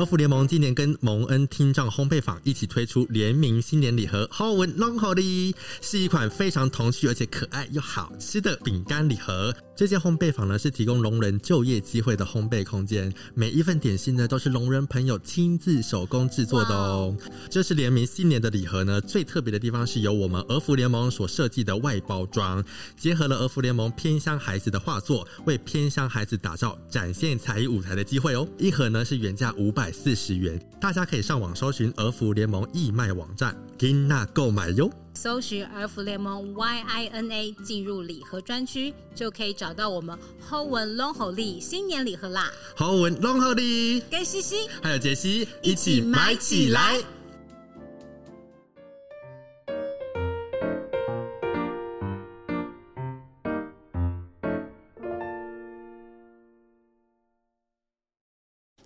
[0.00, 9.54] 儿福联盟今年跟蒙恩听障烘焙坊一起推出联名新年礼盒，h o w e n Long Holly，，是一款非常童趣而且可爱又好吃的饼干礼盒。
[9.80, 17.16] 这间烘焙坊呢是提供聋人就业机会的烘焙空间，每一份点心呢都是聋人朋友亲自手工制作的哦。
[17.48, 22.62] 这是联名新年的礼盒呢，最特别的地方是由我们儿福联盟所设计的外包装，
[22.94, 28.46] 结合了儿福联盟偏乡孩子的画作，为偏乡孩子打造展现才艺舞台的机会哦。
[28.58, 34.90] 一盒呢是原价五百四十元，大家可以上网搜寻儿福联盟义卖网站，金娜购买哟。
[35.22, 46.98] 搜寻儿福联盟 Y I N A，进入礼盒专区，就可以找到我们 ho 文龙厚利新年礼盒啦！ho 文龙厚利，跟西西还有杰西一起买起来。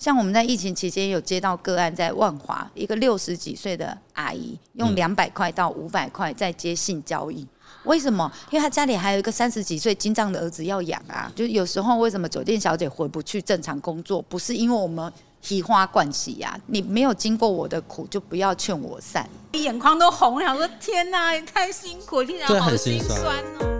[0.04, 7.46] 像我们在疫情期间有接到个案，在万华一个六十几岁的阿姨，用两百块到五百块在接性交易。
[7.84, 8.30] 为什么？
[8.50, 11.32] 因为她家里还有一个三十几岁金藏的儿子要养啊。
[11.34, 14.20] 就有时候为什么酒店小姐回不去正常工作？
[14.20, 15.10] 不是因为我们
[15.40, 19.26] 提花冠喜呀，你没有经过我的苦，就不要劝我散。
[19.52, 23.73] 眼眶都红了，想说天哪，也太辛苦，听起来好心酸哦。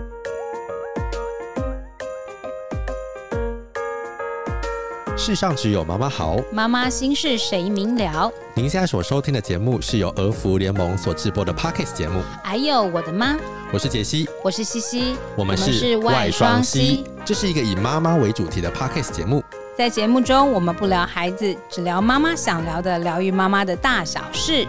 [5.25, 8.31] 世上只有妈妈好，妈妈心事谁明了？
[8.53, 12.21] 您现在所收听的节目是由儿福联盟所制播的 Podcast 节目。
[12.43, 13.35] 哎呦，我的妈！
[13.73, 17.05] 我是杰西，我是西西，我们是外双西。
[17.25, 19.43] 这是一个以妈妈为主题的 Podcast 节目。
[19.75, 24.67] 在节目中，我们不聊孩子，只聊妈妈想聊的，疗愈妈妈的大小事。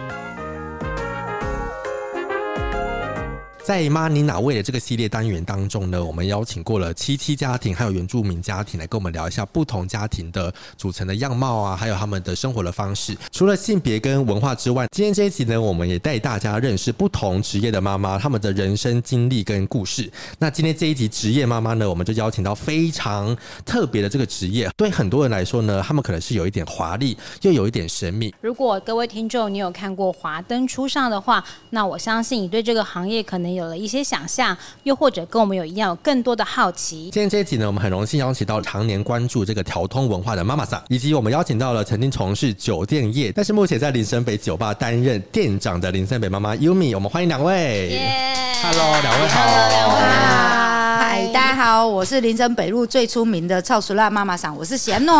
[3.67, 13.13] 在妈你哪位的这个系列单元当中呢，我们邀请过了七七家庭，还有原住民家庭来跟我们聊一下不同家庭的组成的样貌啊，还有他们的生活的方式。
[13.29, 20.09] 除了性别跟文化之外，今天这一集呢，我们也带大家认识不同职业的妈妈，他们的人生经历跟故事。
[20.39, 28.33] 那今天这一集职业妈妈呢，我们就邀请到非常特别的这个职业，对很多人来说呢，他们可能是有一点华丽，又有一点神秘。
[28.39, 37.09] 如果各位听众你有看过《华灯初上》的话，那我相信你对这个行业可能有了一些想象，又或者跟我们有一样有更多的好奇。
[37.11, 46.93] 今天这一集呢，我们很荣幸邀请到常年关注这个调通文化的妈妈桑，以及我们邀请到了曾经从事酒店业，但是目前在林森北酒吧担任店长的林森北妈妈 Yumi。
[46.93, 47.89] 我们欢迎两位。
[47.91, 48.37] Yeah.
[48.61, 49.41] Hello，两位好。
[49.41, 50.76] Hello，两位好。
[51.09, 55.15] 嗨，大家好，我是林森北路最出名的臭熟辣妈妈桑，我是贤诺。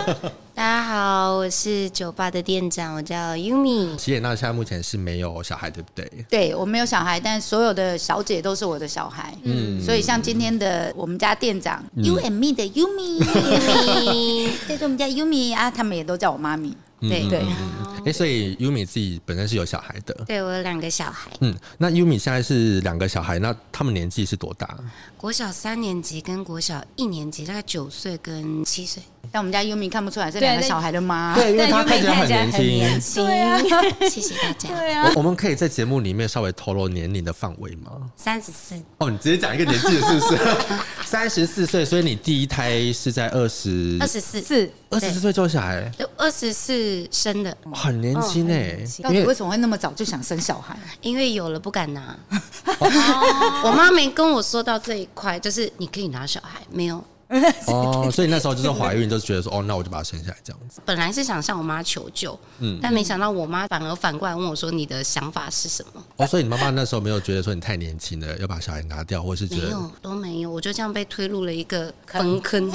[0.56, 3.94] 大家好，我是酒吧的店长，我叫 Yumi。
[3.96, 6.10] 其实那现在目前是没有小孩，对不对？
[6.30, 9.34] 对，我没有小孩，但所有的小姐都是我的小孩。
[9.42, 13.22] 嗯，所以像今天的我们家店长、嗯、You and Me 的 Yumi，
[14.66, 16.74] 这是 我们家 Yumi 啊，他们也都叫我妈咪。
[17.02, 17.42] 对对。
[18.06, 20.14] 哎，所以 Yumi 自己本身是有小孩的。
[20.26, 21.28] 对，我有两个小孩。
[21.40, 24.78] 嗯，那 Yumi 现在是两个小孩，那他们年纪是多大？
[25.16, 29.02] 国小三年级跟国小一年级，大概九岁跟七岁。
[29.32, 32.28] 但我们家 Yumi 看不出来是两个小孩的妈，对，因为他看起来很
[32.64, 33.26] 年轻。
[33.26, 33.58] 对啊，
[34.08, 34.68] 谢谢大家。
[34.68, 37.90] 对啊，我们可以在节目里面稍微透露年龄的范围吗？
[38.16, 38.80] 三十四。
[38.98, 40.38] 哦，你直接讲一个年纪是不是？
[41.04, 48.78] 三十四岁，所以你第一胎是在二十二十四四二十四岁就小孩，就二十四生的，很年轻哎。
[49.02, 50.78] 到底为什么会那么早就想生小孩？
[51.00, 52.16] 因为有了不敢拿。
[53.64, 57.02] 我妈没跟我说到这一块，就是你可以拿小孩，没有。
[57.66, 60.80] 哦，所以那时候就是怀孕，就觉得说，哦，那我就把它生下来这样子。
[60.84, 72.70] 本来是想向我妈求救，嗯，但没想到我妈反而反过来问我说：“你的想法是什么？”哦，所以你妈妈那时候没有觉得说你太年轻了，要把小孩拿掉，或是觉得没有都没有，我就这样被推入了一个坟坑。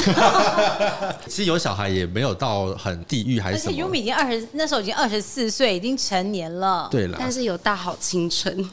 [1.28, 3.72] 其实有小孩也没有到很地狱，还是什么？
[3.72, 6.90] 而且 Yumi 已经二十，那时候已经二十四岁，已经成年了。
[6.92, 8.70] 对了，但是有大好青春，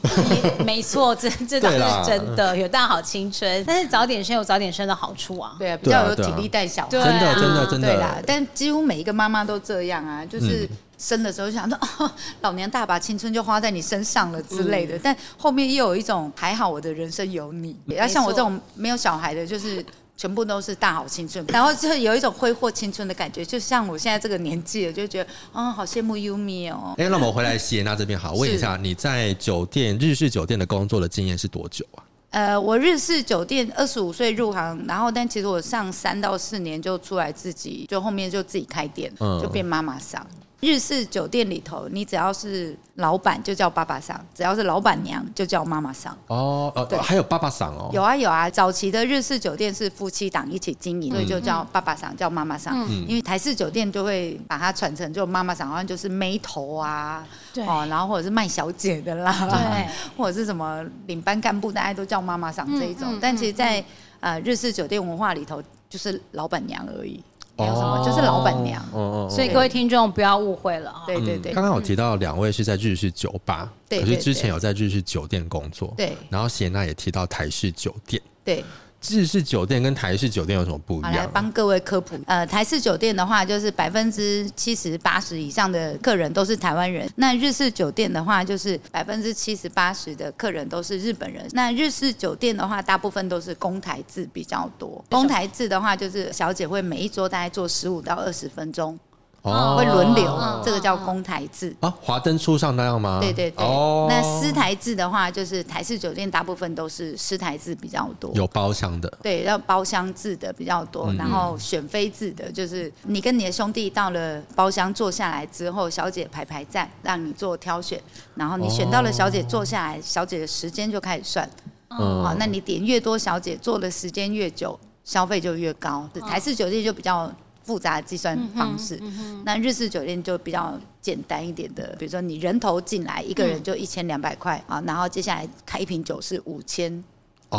[0.65, 1.69] 没 错，这这倒
[2.03, 3.63] 是真的，有大好青春。
[3.65, 7.87] 但是早点生有早点生的好处啊，对啊，比较有体力带小孩，真的真的真的。
[7.87, 10.67] 对啦，但几乎每一个妈妈都这样啊，就是
[10.97, 12.11] 生的时候就想说， 哦，
[12.41, 14.99] 老娘大把青春就花在你身上了之类的。
[14.99, 17.75] 但后面又有一种还好，我的人生有你。
[17.87, 19.83] 要像我这种没有小孩的，就是
[20.17, 23.45] 全部都是大好青春，然后就有一种挥霍青春的感觉。
[23.45, 26.93] 就像我现在这个年纪了，就觉得嗯，好羡慕 Yumi 哦。
[26.97, 32.03] 哎，那我们回来谢娜这边好，问一下你在酒店日式酒店的工作的经验是多久啊？
[32.31, 40.25] 呃，我日式酒店二十五岁入行，然后但其实我上三到四年就出来自己，就后面就自己开店，嗯、就变妈妈桑。
[40.61, 46.15] 日式酒店里头，你只要是老板就叫爸爸桑，只要是老板娘就叫妈妈桑。
[46.27, 47.89] 哦，呃，还有爸爸桑哦。
[47.93, 52.75] 有啊有啊，早期的日式酒店是夫妻档一起经营，所以就叫爸爸桑，叫妈妈桑。
[52.89, 63.17] 嗯，因为台式酒店就会把它传承，就妈妈桑好像就是妹头啊，对，哦，然后或者是卖小姐的啦，对， 或者是什么领班干部，大家都叫妈妈桑这一种。
[63.21, 63.81] 但其实，在
[64.19, 67.23] 呃日式酒店文化里头，就是老板娘而已。
[67.59, 68.83] 没有什么，就是老板娘。
[68.93, 70.93] 哦，所以各位听众不要误会了。
[71.05, 71.53] 对对对。
[71.53, 75.93] 刚刚我提到两位是在日式酒吧，可是之前有在日式酒店工作。
[75.97, 76.15] 对。
[76.29, 78.21] 然后谢娜也提到台式酒店。
[78.43, 78.63] 对。
[79.07, 81.13] 日式酒店跟台式酒店有什么不一样？
[81.13, 82.19] 来帮各位科普。
[82.25, 87.09] 呃，台式酒店的话，就是百分之七十八十以上的客人都是台湾人。
[87.15, 91.47] 那日式酒店的话，就是百分之七十八十的客人都是日本人。
[91.53, 95.03] 那日式酒店的话，大部分都是公台制比较多。
[95.09, 98.99] 公台制的话，就是小姐会每一桌大概坐十五到二十分钟。
[99.41, 101.93] 哦，会轮流，哦、这个叫公台制啊。
[102.01, 103.19] 华灯初上那样吗？
[103.21, 103.65] 对对对。
[103.65, 109.11] 哦，那私台制的话，就是台式酒店大部分都是私台制比较多，有包厢的。
[109.23, 118.01] 对，要包厢制的比较多，嗯、然后选妃制的，就是你跟你的兄弟到了包厢坐下来之后，小姐排排站，让你做挑选，
[118.35, 121.49] 然后你选到了小姐坐下来，小姐的时间就开始算。
[121.89, 122.23] 嗯。
[122.23, 126.07] 好，那你点越多，小姐坐的时间越久，消费就越高。
[126.27, 127.31] 台式酒店就比较。
[127.69, 136.91] 复杂的计算方式，嗯嗯、那日式酒店就比较简单一点的，比如说你人头进来一个人就一千两百块啊，然后接下来开一瓶酒是五千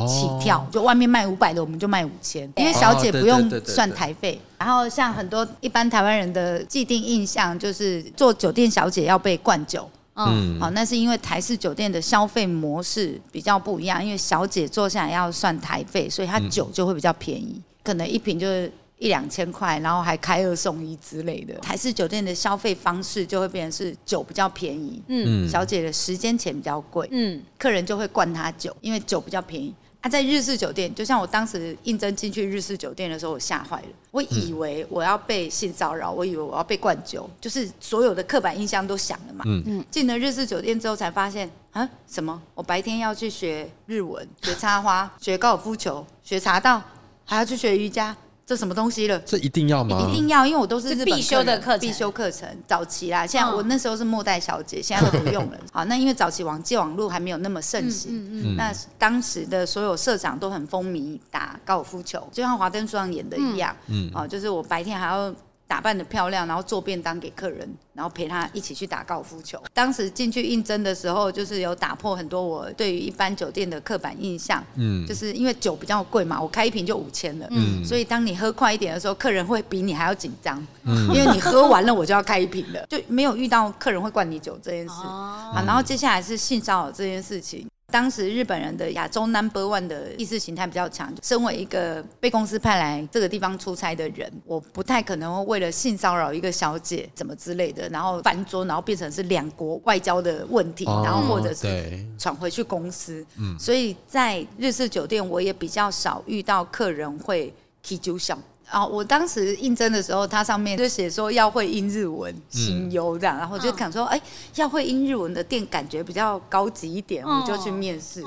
[0.08, 4.40] 起跳，哦、就外面卖五百的我们就卖五千，因为小姐不用算台费。
[4.58, 18.72] 然后像很多一般台湾人的既定印象就是做酒店小姐要被灌酒，嗯，好，那是因为台式酒店的消费模式比较不一样，因为小姐坐下来要算台费，所以她酒就会比较便宜，嗯、可能一瓶就是。
[19.00, 21.54] 一两千块，然后还开二送一之类的。
[21.54, 29.74] 台式酒店的消费方式就会变成是酒比较便宜，嗯，小姐的时间钱比较贵，嗯，客人就会灌她酒，因为酒比较便宜。
[30.02, 39.84] 啊，在日式酒店，就像我当时应征进去日式酒店的时候，我吓坏了，我以为我要被性骚扰，我以为我要被灌酒，就是所有的刻板印象都想了嘛，嗯嗯。
[39.90, 42.40] 进了日式酒店之后才发现，啊，什么？
[42.54, 46.82] 我白天要去学日文，学插花，学高尔夫球，学茶道，
[47.26, 48.16] 还要去学瑜伽。
[48.50, 49.16] 这什么东西了？
[49.20, 50.04] 这一定要吗？
[50.08, 52.48] 一定要，因为我都是日必修的课必修课程。
[52.66, 55.58] 早期啦，现在我那时候是末代小姐，现在都不用了。
[55.70, 63.72] 好，那因为早期网际网路还没有那么盛行，嗯嗯嗯、那当时的所有社长都很风靡打高尔夫球，就像华灯书上演的一样。
[63.86, 65.32] 嗯，哦，就是我白天还要。
[65.70, 69.56] 打扮的漂亮，然后做便当给客人，然后陪他一起去打高尔夫球。
[69.72, 74.60] 当时进去应征的时候，就是有打破很多我对于一般酒店的刻板印象。
[74.74, 77.46] 嗯，就是因为酒比较贵嘛，我开一瓶就五千了。
[77.52, 80.60] 嗯，所以当你喝快一点的时候，客人会比你还要紧张。
[80.82, 84.94] 嗯，因为你喝完了，我就要开一瓶了，就没有遇到客人会灌你酒这件事。
[85.04, 87.64] 哦，啊，然后接下来是性骚扰这件事情。
[87.90, 103.24] 当时日本人的亚洲 number one 的意识形态比较强，身为一个被公司派来这个地方出差的人，我不太可能会为了性骚扰一个小姐怎么之类的，然后翻桌，然后变成是两国外交的问题，然后或者是闯回去公司。
[103.36, 107.52] 嗯，所以在日式酒店，我也比较少遇到客人会
[107.82, 108.38] 提酒小。
[108.70, 108.86] 啊！
[108.86, 114.22] 我当时应征的时候，它上面就写说要会英日文，行优这样，然后我就想说，哎、欸，
[114.54, 118.22] 要会英日文的店感觉比较高级一点，我就去面试。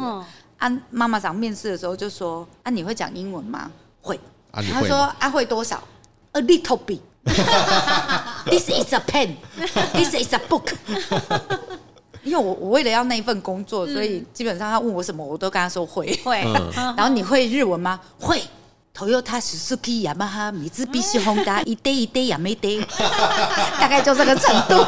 [0.58, 3.72] 啊，妈妈长面试的时候就说，啊，你会讲英文吗？
[4.02, 4.20] 会。
[4.52, 5.82] 啊、会他说，啊，会多少
[6.34, 7.00] ？A little bit。
[8.46, 9.36] This is a pen.
[9.96, 10.74] This is a book.
[12.24, 16.14] 因为我我为了要那一份工作，所以基本上他问我什么，我都跟他说会。
[16.24, 16.42] 会。
[16.76, 18.00] 然后你会日文吗？
[18.20, 18.42] 会。
[18.96, 22.80] Toyota、Suzuki、雅马哈、米兹必须、宏达，一堆一堆也没堆，
[23.80, 24.86] 大概就这个程度。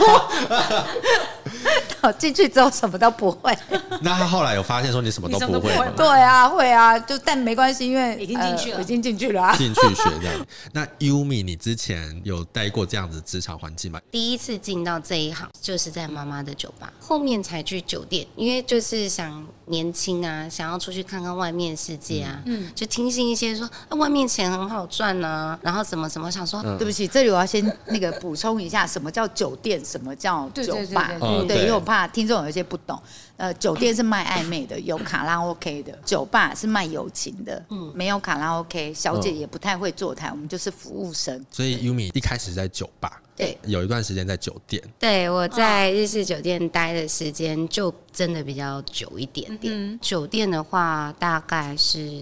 [2.20, 3.56] 进去之后什么都不会。
[4.02, 5.86] 那他后来有发现说你什么都不会吗？
[5.96, 10.46] 对啊，会啊，就但没关系，因为已经进去了，已经进去了，啊进去学这样。
[10.72, 14.00] 那 Yumi，你之前有待过这样子职场环境吗？
[14.12, 31.12] 第一次进到这一行就是在妈妈的酒吧，后面才去酒店，因为就是想年轻啊，想要出去看看外面世界啊，嗯，就听信一些说啊，外面钱很好赚啊，然后怎么怎么想说，对不起，这里我要先那个补充一下，什么叫酒店，什么叫酒吧？
[31.44, 31.96] 对，因为我怕。
[31.96, 33.02] 怕听众有一些不懂，
[33.38, 41.46] 呃，酒店是卖暧昧的，有卡拉 OK 的；酒吧是卖友情的，嗯，没有卡拉 OK，小姐也不太会坐台，我们就是服务生。
[41.50, 44.84] 所以 Yumi 一开始在酒吧，对，有一段时间在酒店。
[45.00, 49.74] 对，我在日式酒店待的时间就真的比较久一点点。
[49.74, 52.22] 嗯，酒店的话大概是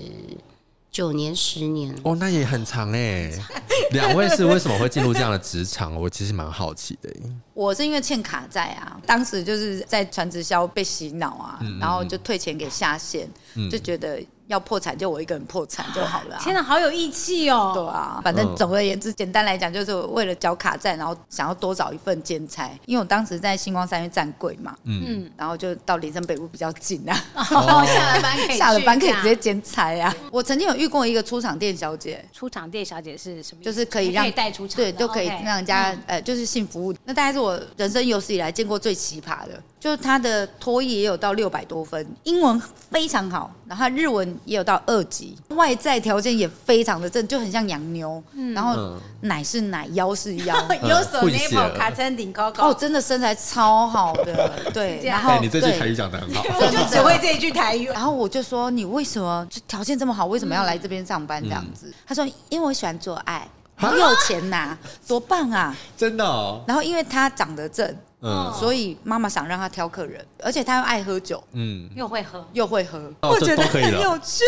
[0.93, 3.31] 九年、十年哦，那也很长哎。
[3.91, 5.95] 两位是为什么会进入这样的职场？
[5.95, 7.09] 我其实蛮好奇的。
[7.53, 14.23] 我是因为欠卡债啊，当时就是在传直销被洗脑啊，嗯嗯嗯，然后就退钱给下线，嗯、就觉得。
[14.47, 16.41] 要破产就我一个人破产就好了，啊。
[16.43, 17.71] 天哪，好有义气哦！
[17.73, 22.69] 对啊，反正总而言之，简单来讲，就是为了缴卡债，然后想要多找一份兼差。
[22.85, 30.13] 因为我当时在星光三月站柜嘛，嗯，然后就到林森北路比较近啊，哦、下了班可以下了班可以直接兼差啊。
[30.31, 33.63] 我曾经有遇过一个出厂店小姐，出厂店小姐是什么？
[33.63, 36.93] 就是可以让带出厂，对，都可以让人家、嗯、呃，就是性服务。
[37.05, 39.61] 那大概是我人生有史以来见过最奇葩的。
[39.83, 42.57] 就是他的托业也有到六百多分，英文
[42.89, 50.55] 非常好，然后他日文也有到二级，外在条件也非常的正，就很像洋妞，嗯、然后奶是奶，腰是腰，
[50.87, 61.87] 有手内跑卡餐顶高高，哦，真的身材超好的， 对，然后、欸、你这句台语讲的很好， 我就只会这一句台语，然后我就说你为什么就条件这么好，为什么要来这边上班这样子？
[61.87, 67.93] 嗯、他说因为我喜欢做爱，很有钱呐、啊，多棒啊，真的、哦，然后因为他长得正。
[68.25, 74.45] 嗯，所以妈妈想让他挑客人，而且他又爱喝酒，嗯，又会喝，又会喝，我觉得很有趣。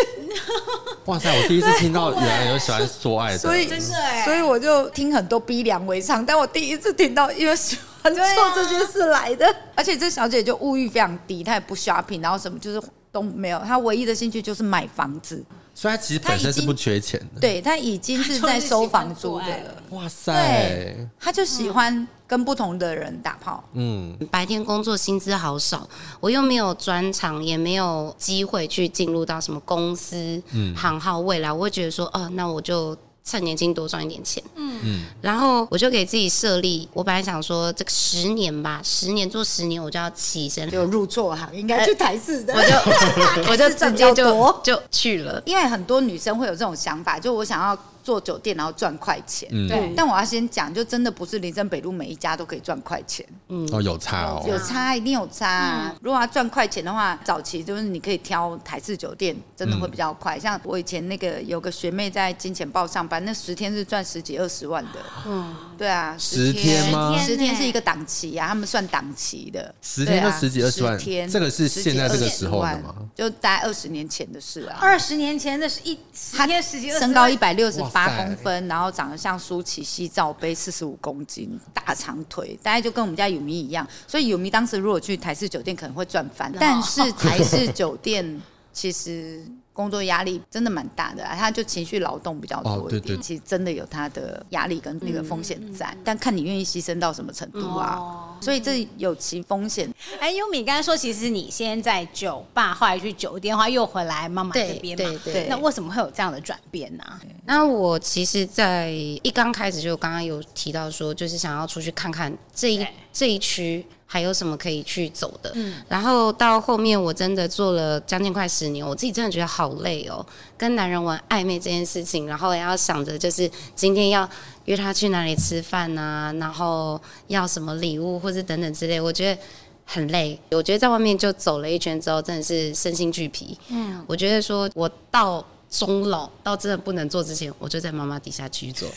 [1.03, 8.23] 哇塞，我第一次听到原来有喜欢说爱的，所以真的哎，所以我就听很多逼良为娼，但我第一次听到因为喜欢做
[8.55, 15.43] 这件事来的，而且这小姐就物欲非常低，她也不 shopping，然后什么就是都没有，她唯一的兴趣就是买房子。
[15.75, 19.83] 所以他其实本身是不缺钱的，对，他已经是在收房租的了。
[19.89, 23.63] 哇塞，他就喜欢跟不同的人打炮。
[23.73, 25.87] 嗯，白天工作薪资好少，
[26.19, 31.19] 我又没有专长，也没有机会去进入到什么公司、嗯、行号。
[31.19, 32.97] 未来我会觉得说，哦，那我就。
[33.29, 34.79] 趁年轻多赚一点钱，嗯。
[34.83, 47.77] 嗯，然后我就给自己设立，我本来想说这个十年吧，十年做十年，我就要起身，就入座哈，应该去台式的，我就 我就直接就就去了，因为很多女生会有这种想法，就我想要。
[48.05, 49.91] 做酒店然后赚快钱，嗯、对。
[49.97, 53.25] 但我要先讲，就真的不是林森北路每一家都可以赚快钱。
[53.49, 55.91] 嗯，哦，有差哦，有差，一定有差、啊。
[55.91, 60.37] 嗯、如果要赚快钱的话，早期就是你可以挑台式酒店，真的会比较快。
[60.37, 64.99] 嗯、像我以前那个有个学妹在金钱豹上班，那十天是赚十几二十万的。
[65.25, 67.17] 嗯，对啊，十天吗？
[67.17, 69.73] 十天是一个档期啊，他们算档期的。
[69.81, 72.93] 十天就十几二十万，天这个是现在这个时候的吗？
[73.15, 74.77] 就大概二十年前的事啊。
[74.79, 77.81] 二十年前那是一十天十几二十万，身高一百六十。
[77.95, 83.87] 八公分，然后长得像舒淇，西罩杯，四十五公斤，大长腿，大概就跟我们家有迷一样。
[84.05, 86.53] 所以有迷当时如果去台式酒店，可能会赚翻。
[86.59, 88.41] 但是 台式酒店
[88.73, 89.41] 其实。
[89.75, 97.97] 工作压力真的蛮大的，啊，他就情绪劳动比较多一点，哦、对对，其实真的有他的压力跟那个风险在，嗯、但看你愿意牺牲到什么程度啊。
[97.99, 99.93] 哦、所以这有其风险。
[100.19, 105.47] 哎，优米刚才说，其实你先在酒吧，后来去酒店，后来又回来妈妈这边嘛，对对对。
[105.49, 107.03] 那为什么会有这样的转变呢？
[107.45, 113.85] 那我其实，在一刚开始就刚刚有提到说，就是想要出去看看这一对这一区。
[114.15, 115.51] 还有什么可以去走的？
[115.55, 120.25] 嗯，然后到后面我真的做了将近快十年，我自己真的觉得好累哦。
[120.57, 124.29] 跟男人玩暧昧这件事情，然后也要想着就是今天要
[124.63, 129.41] 约他去哪里吃饭啊，然后要什么礼物或者等等之类，我觉得
[129.85, 130.39] 很累。
[130.51, 133.57] 我觉得在外面就走了一圈之后，真的是身心俱疲。
[133.67, 135.45] 嗯，我觉得说我到
[135.77, 138.87] 终老到真的不能做之前，我就在妈妈底下去做。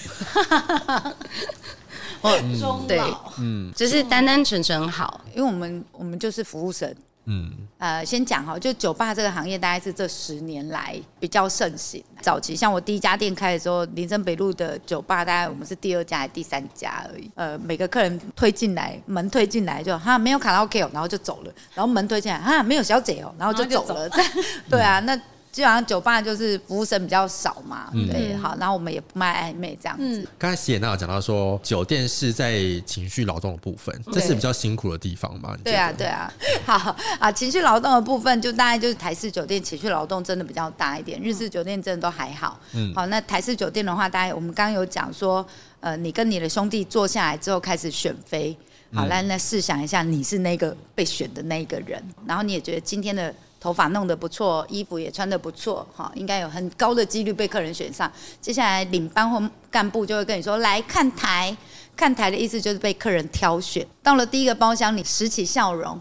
[2.20, 3.00] 哦，嗯、对，
[3.38, 6.92] 嗯，就是单单纯纯好，因为我们我们就是服务生，
[7.26, 12.02] 嗯，呃，先讲哈，就酒吧这个行业大概是这十年来比较盛行。
[12.20, 17.30] 早期像我第一家店开的时候，林森北路的酒吧，大概我们是第二家还是第三家而已。
[17.34, 24.08] 呃，每个客人推进来，门推进来就哈没有卡拉 OK 哦，然后就走了，然后门推进来哈没有小姐哦，然后就走了。
[24.08, 24.16] 走
[24.70, 25.20] 对啊，那。
[25.58, 30.24] 基本上酒吧就是服务生比较少嘛，嗯、对，好，然后我们也不卖暧昧这样子。
[30.38, 35.56] 刚、嗯、才喜也娜有讲到说，酒店是在情绪劳动的部分，这是比较辛苦的地方嘛？
[35.64, 36.32] 对啊，对啊。
[36.64, 42.60] 好啊，情绪劳动的部分就大概就是台式酒店情绪劳动真的比较大一点，日式酒店真的都还好。
[42.74, 45.44] 嗯，好，那台式酒店的话，大概我们刚刚有讲说，
[45.80, 48.56] 呃，你跟你的兄弟坐下来之后开始选妃，
[48.92, 53.34] 好，来，那试想一下，你是那个被选的那一个人，然后你也觉得今天的。
[53.60, 58.10] 头发弄得不错，衣服也穿得不错，哈，应该有很高的几率被客人选上。
[58.40, 61.56] 接下来领班或干部就会跟你说：“来看台，
[61.96, 65.98] 看台的意思就是被客人挑选。”到了第一个包厢，你拾起笑容，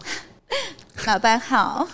[1.06, 1.86] 老板好，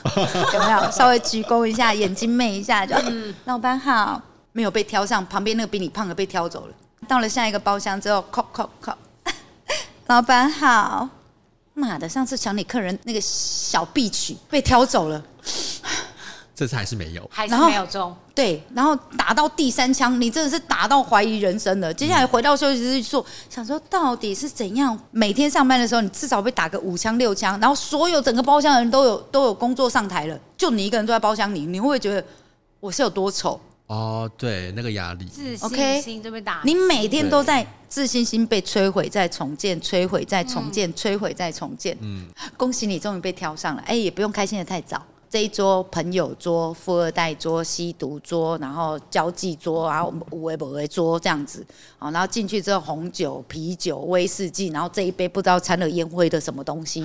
[0.52, 4.20] 有没有稍微鞠躬一下，眼睛媚一下就，嗯、老板好，
[4.52, 6.74] 没有被挑上，旁边那个比你胖的被挑走了。
[7.08, 8.92] 到了下一个包厢之后，扣扣扣，
[10.08, 11.08] 老板好。
[11.74, 12.08] 妈的！
[12.08, 15.22] 上次抢你客人那个小 B 曲被挑走了，
[16.54, 18.16] 这次还是没有，还是没有中。
[18.32, 21.92] 对，然后打到第三枪，你真的是打到怀疑人生了。
[21.92, 24.98] 接下来回到休息室说，想说到底是怎样？
[25.10, 32.24] 每天上班的时候，你至少被打个五枪六枪，然后所有整个包厢的人都有都有工作上台了，就你一个人坐在包厢里，你会不会觉得
[32.80, 33.60] 我是有多丑？
[33.94, 36.60] 哦，对，那个压力，自信心都被打。
[36.64, 41.96] 你每天都在自信心被摧毁，再重建，摧毁再重建，摧毁再重建。
[42.00, 45.00] 嗯，恭喜你终于被挑上了，哎，也不用开心的太早。
[45.34, 51.66] 这一桌朋友桌、富二代桌、吸毒桌，然后交际桌，然后五位、五位桌这样子，
[51.98, 57.00] 好，然后进去之后红酒、啤酒、威士忌，然后这一杯不知道掺了烟灰的什么东西，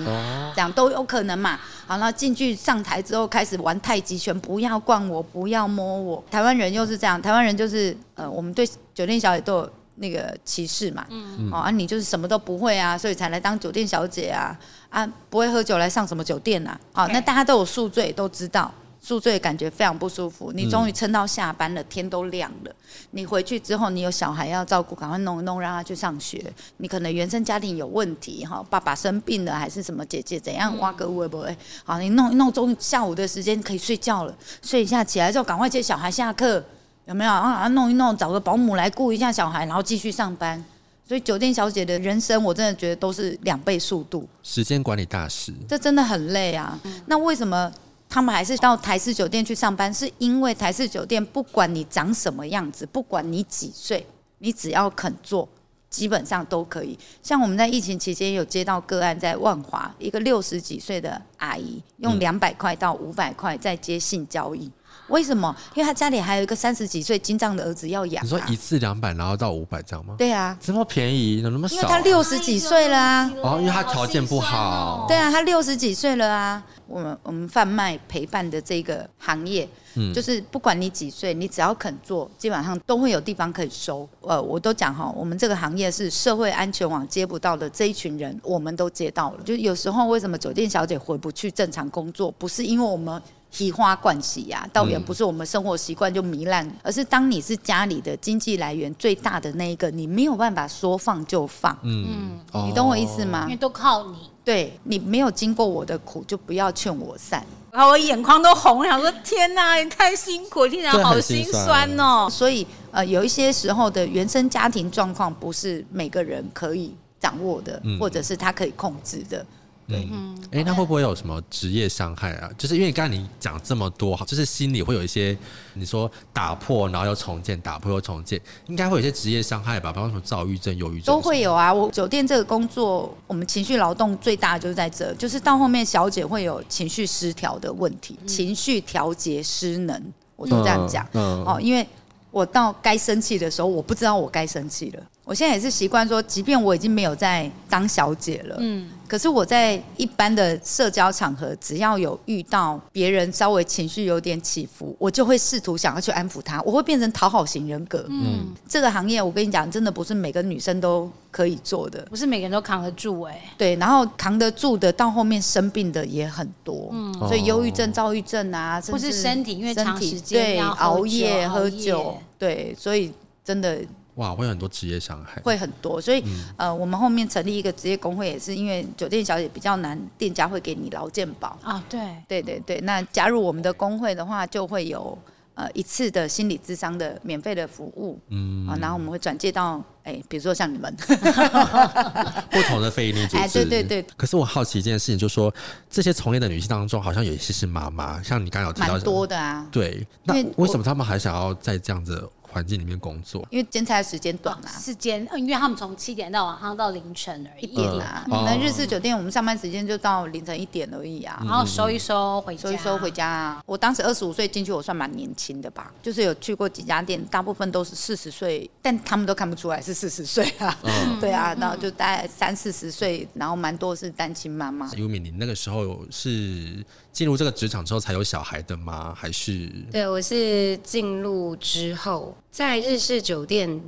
[0.54, 1.58] 这样都有可能嘛。
[1.88, 6.22] 好，然后进去上台之后开始玩太极拳，不要灌我，不要摸我。
[6.30, 9.70] 台湾人又是这样，台湾人就是呃，我们对酒店小姐都有
[10.00, 14.58] 那个歧视嘛，嗯，啊，你就是什么都不会啊，所以才来当酒店小姐啊。
[14.88, 16.80] 啊，不会喝酒来上什么酒店呐、啊？
[17.06, 18.68] 好，那大家都有宿醉，都知道
[19.00, 20.50] 宿醉感觉非常不舒服。
[20.52, 22.74] 你终于撑到下班了，天都亮了。
[23.12, 26.44] 你回去之后，你有小孩要照顾，赶快弄一弄，让他去上学。
[26.78, 30.76] 你可能原生家庭有问题，哈，爸爸生病了，还是什么姐姐怎样？
[30.78, 31.56] 挖个会不会？
[31.84, 36.60] 好，你弄一弄，终于下午的时间可以睡觉了，睡一下起来之后，赶快接小孩下课，
[37.06, 37.66] 有没有啊？
[37.68, 40.62] 弄一弄，找个保姆来顾一下小孩，然后继续上班。
[41.06, 44.28] 所以酒店小姐的人生，我真的觉得都是两倍速度。
[44.44, 46.78] 时间管理大师，这真的很累啊。
[46.84, 47.72] 嗯、那为什么
[48.08, 49.92] 他们还是到台式酒店去上班？
[49.92, 54.06] 是因为台式酒店不管你长什么样子，不管你几岁，
[54.38, 55.48] 你只要肯做，
[55.88, 56.96] 基本上都可以。
[57.24, 64.70] 像我们在疫情期间有接到个案，在万华一个六十几岁的阿姨，用两百块到五百块在接性交易。
[65.08, 65.54] 为什么？
[65.74, 68.24] 因为他家里还有一个三十几岁精壮的儿子要养、啊。
[68.24, 70.14] 你说一次两百，然后到五百这样吗？
[70.16, 71.78] 对啊，这么便宜，怎么那么少、啊？
[71.78, 73.32] 因为他六十几岁了啊。
[73.42, 75.06] 哦，因为他条件不好。
[75.08, 76.62] 对啊，他六十几岁了啊。
[76.86, 84.08] 我们我们贩卖陪伴的这个行业，嗯，就是不管你几岁，你只要肯做，基本上都会有地方可以收。
[84.22, 89.42] 呃，我都讲哈，我们这个行业是社会安全网接不到的这一群人，我们都接到了。
[89.44, 93.20] 就有时候为什么酒店小姐回不去正常工作，不是因为我们。
[93.50, 101.76] 提花灌洗呀，倒也不是我们生活习惯就糜烂，嗯、而是当你是家里的经济来源最大的那一个，你没有办法说放就放。
[101.82, 103.42] 嗯，你懂我意思吗？
[103.44, 104.30] 因为都靠你。
[104.42, 107.44] 对，你没有经过我的苦，就不要劝我散。
[107.70, 112.28] 然后我眼眶都红了，想说天哪，你太辛苦，听起来好心酸哦。
[112.30, 119.44] 所以呃，有一些时候的原生家庭状况不是每个人可以掌握的，嗯、或者是他可以控制的。
[119.90, 122.48] 对，嗯，哎，那会不会有什么职业伤害啊？
[122.56, 125.36] 就是因为刚才你讲这么多，就是心里会有一些，
[125.74, 129.90] 你说打破，然后又重建，打破又重建，应该会有一些职业伤害吧？
[129.92, 131.74] 比方说什么躁郁症、忧郁症都会有啊。
[131.74, 140.00] 我酒店这个工作，我们情绪劳动最大的就是在这，就是到后面小姐会有情绪失调的问题，情绪调节失能，
[140.36, 141.04] 我都这样讲。
[141.14, 141.86] 嗯，哦，因为
[142.30, 145.02] 我到该生气的时候，我不知道我该生气了。
[145.30, 158.04] 我现在也是习惯说，即便我已经没有在当小姐了，嗯，可是我在一般的社交场合，只要有遇到别人稍微情绪有点起伏，我就会试图想要去安抚他，我会变成讨好型人格。
[158.08, 163.42] 嗯，这个行业我跟你讲，真的不是每个女生都可以做的，不是每个人都扛得住哎、欸。
[163.56, 173.12] 对，然后扛得住的，到后面生病的也很多，嗯，所以忧郁症、躁郁症啊，或是身体因为长时间对熬夜喝酒，对，所以
[173.44, 173.78] 真的。
[174.20, 185.16] 哇，会有很多职业伤害，会很多，所以、嗯、呃，我们后面成立一个职业工会，也是因为酒店小姐比较难，店家会给你劳健保啊，对，对对对，那加入我们的工会的话，就会有
[185.54, 190.94] 呃一次的心理智商的免费的服务，嗯啊，然后我们会转介到哎，比如说像你们
[192.52, 194.04] 不同的非营利组织，哎，对对对。
[194.18, 195.50] 可是我好奇一件事情，就是说
[195.88, 202.28] 这些从业的女性当中，好像有一些是妈妈，像你刚刚有提到，蛮多的啊，对，那为什么他们还想要在这样子？
[202.52, 208.24] 环境里面工作，因为兼差的时间短啊，时间，因为他们从七点到晚上到凌晨而已，一点啊。
[208.28, 213.62] 我们日式酒店，我们上班时间就到凌晨一点而已啊，然后收一收回家，收一收回家啊。
[213.66, 220.76] 我当时二十五岁进去，我算蛮年轻的吧，就是有去过几家店，大部分都是四十岁，但他们都看不出来是四十岁啊。
[221.20, 224.90] 对啊，然后就大概三四十岁，然后蛮多是单亲妈妈。
[224.96, 229.14] 优米，你那个时候是进入这个职场之后才有小孩的吗？
[229.16, 229.68] 还是？
[229.90, 232.36] 对，我是进入之后。
[232.50, 233.80] 在日式酒店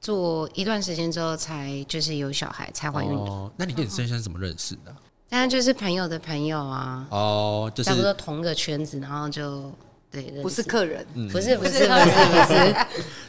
[0.00, 3.16] 做一段时间之后，才就是有小孩，才怀孕的。
[3.16, 4.94] 哦，那你跟你先生怎么认识的？
[5.28, 7.06] 当然就是朋友的朋友啊。
[7.10, 9.70] 哦，就是差不多同个圈子，然后就
[10.10, 12.76] 对，不是客人，嗯不是不是不是不是，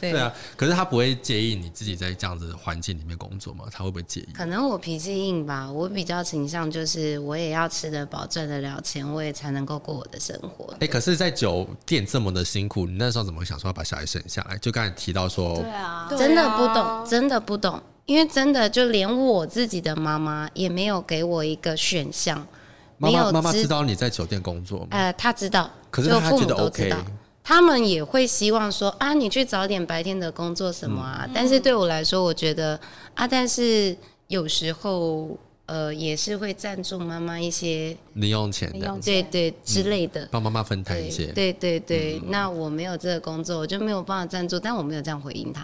[0.00, 3.66] 对啊，可是他不会介意你自己在这样子的环境里面工作吗？
[3.70, 4.28] 他会不会介意？
[4.32, 10.72] 可能我脾气硬吧，我比较倾向就是我也要吃得饱，赚得了钱，我也才能够过我的生活。
[10.74, 14.56] 哎、欸，可是，在酒店这么的辛苦，你那时候怎么想说要把小孩生下来？
[14.56, 22.46] 就刚才提到说，对啊，真的不懂，真的不懂，因为真的就连我自己的妈妈也没有给我一个选项。
[22.96, 24.88] 妈妈妈妈知道你在酒店工作吗？
[24.90, 26.94] 呃，她知道，可是她觉得 OK。
[27.42, 31.24] 他们也会希望说啊，你去找点白天的工作什么啊？
[31.26, 32.78] 嗯、但是对我来说，我觉得
[33.14, 33.96] 啊，但是
[34.28, 35.38] 有时候。
[35.70, 41.26] 呃，也是会赞助妈妈一些零用钱的，对对之类的，帮妈妈分摊一些。
[41.26, 45.62] 对对对，嗯、那我没有这个工作，我就没有办法赞助，但我没有这样回应他。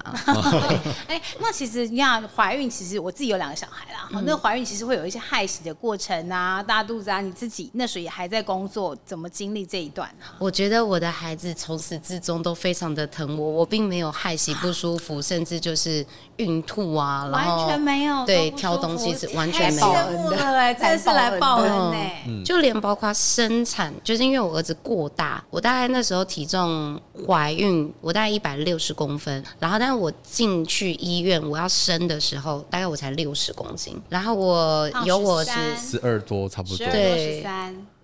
[1.09, 10.09] 哎，那其实你看怀孕，其实我自己有两个小孩啦，嗯、那怀孕其实会有一些害喜的过程啊，大肚子啊，你自己那时候也还在工作，怎么经历这一段？
[10.39, 19.96] 我觉得我的孩子从始至终都非常的疼我，我并没有害喜不舒服，甚至就是孕吐啊，然后完全没有，对，挑东西是完全没有。
[20.05, 22.45] 恩的哎，真的是来报恩呢。
[22.45, 37.45] 就连包括生产，就是因为我儿子过大，我大概那时候体重怀孕，我大概一百六十公分，然后但是我进去医院我要生的时候，大概我才六十公斤，然后我有我是十二多差不多，对。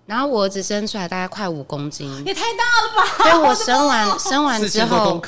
[0.05, 3.23] 然后我儿子生出来大概快五公斤，也太大了吧！
[3.23, 5.21] 所以我生完 生完之后，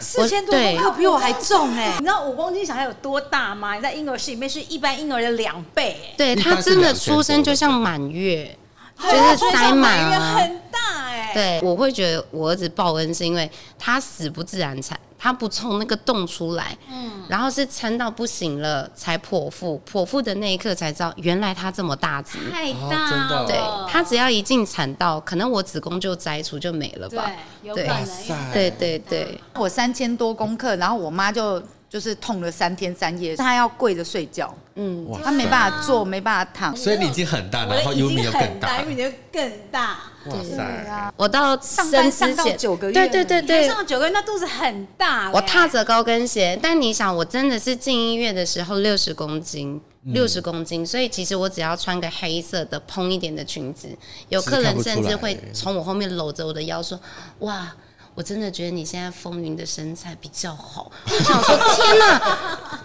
[0.00, 1.96] 四千多公克比我还重哎！
[1.98, 3.74] 你知道五公斤小孩有多大吗？
[3.74, 6.14] 你在婴儿室里面是一般婴儿的两倍哎！
[6.16, 8.56] 对，他真的出生就像满月，
[8.98, 10.78] 就是塞满了，很大
[11.10, 11.32] 哎！
[11.34, 14.98] 对，我会觉得我儿子报恩是因为他死不自然产。
[15.22, 23.46] 他不从那个洞出来，嗯，然后是撑到不行了才剖腹，剖腹的那一刻才知道原来他这么大只，太大了。
[23.46, 23.56] 对，
[23.88, 27.30] 他只要一进产道，可能我子宫就摘除就没了吧？
[27.62, 28.52] 对，有可能。
[28.52, 36.74] 对对对，我三千多公克，然后我妈就就是痛了三天三夜，他要跪着睡觉，嗯，他没办法坐，没办法躺。
[36.74, 39.98] 所以你已经很大，然后优米又更大，优米就更大。
[40.24, 41.12] 哇塞！
[41.18, 45.30] 我到上班上到九个月，对对对对，上九个月，那肚子很大。
[45.32, 53.86] 我踏着高跟鞋，但你想，我真的是进医院的时候六十公斤，六十公斤，所以其实我只要穿个黑色的蓬一点的裙子，
[54.30, 56.98] 有客人甚至会从我后面搂着我的腰说
[57.40, 57.70] ：“哇。”
[58.14, 60.90] 我真的觉得你现在风云的身材比较好。
[61.06, 62.20] 我想说，天哪，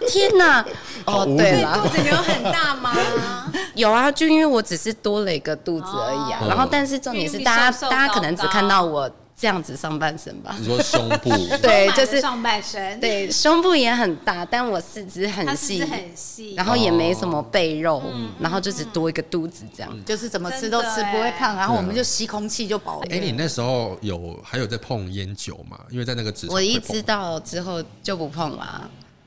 [0.08, 0.64] 天哪！
[1.04, 2.94] 哦，对了，肚子有很大吗？
[3.74, 6.40] 有啊，就因为我只是多了一个肚子而已啊。
[6.48, 9.10] 然后，但是重点是，大家大家可能只看到我。
[9.38, 11.30] 这样子上半身吧，你说胸部，
[11.62, 18.02] 对，就是上半身，对，胸部也很大，但我四肢很细，很细，然后也没什么背肉，
[18.40, 23.06] 然后就只多一个肚子这样，就是怎么吃都吃不会胖，然后我们就吸空气就饱了。
[23.10, 25.78] 哎，你那时候有还有在碰烟酒吗？
[25.88, 28.56] 因为在那个职场，我一知道之后就不碰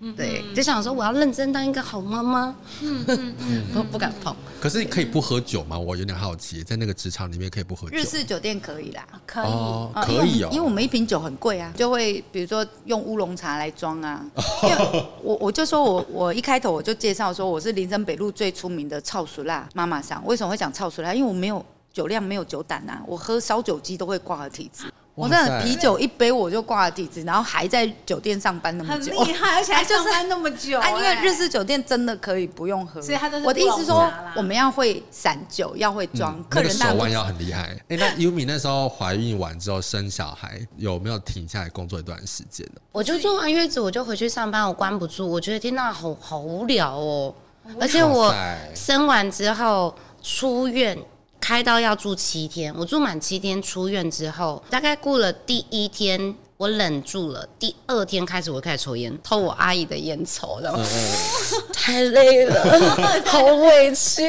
[0.02, 0.14] 了。
[0.16, 4.36] 对，就想说我要认真当一个好妈妈，嗯嗯嗯，不 不敢碰。
[4.60, 5.78] 可是可以不喝酒吗？
[5.78, 7.96] 我有点好奇，在那个职场里面可以不喝酒？
[7.96, 14.24] 日式酒店可以啦，可以，可以哦，因为我们一瓶酒很贵啊，就会比如说用乌龙茶来装啊。
[14.64, 21.14] 因为我我就说我我一开头我就介绍说我是林森北路最出名的臭熟辣妈妈桑，为什么会讲臭熟辣？
[21.14, 24.86] 因为我没有酒量，没有酒胆啊，我喝烧酒鸡都会挂了体质。
[25.14, 30.80] 我真的啤酒一杯我就挂了地址，然后还在酒店上班那么久，很厉害， 而且还上班那么久。
[30.80, 33.46] 啊，因为日式酒店真的可以不用喝，所以他都是。
[33.46, 37.78] 我的意思说，我们要会散酒，要会装，客人手腕要很厉害。
[37.90, 42.82] 哎，那优米那时候怀孕完之后生小孩，有没有停下来工作一段时间呢？
[42.94, 47.34] 我就做完月子，我就回去上班，我关不住，我觉得天哪，好好无聊哦。
[47.80, 48.34] 而且我
[48.74, 49.94] 生完之后
[50.24, 50.98] 出院。
[51.42, 57.46] 开刀要住七天，我住满七天出院之后，大概过了第一天，我忍住了。
[57.58, 60.80] 第二天开始，我开始抽烟，偷我阿姨的烟抽，然后
[61.74, 62.64] 太累了，
[63.26, 64.24] 好委屈。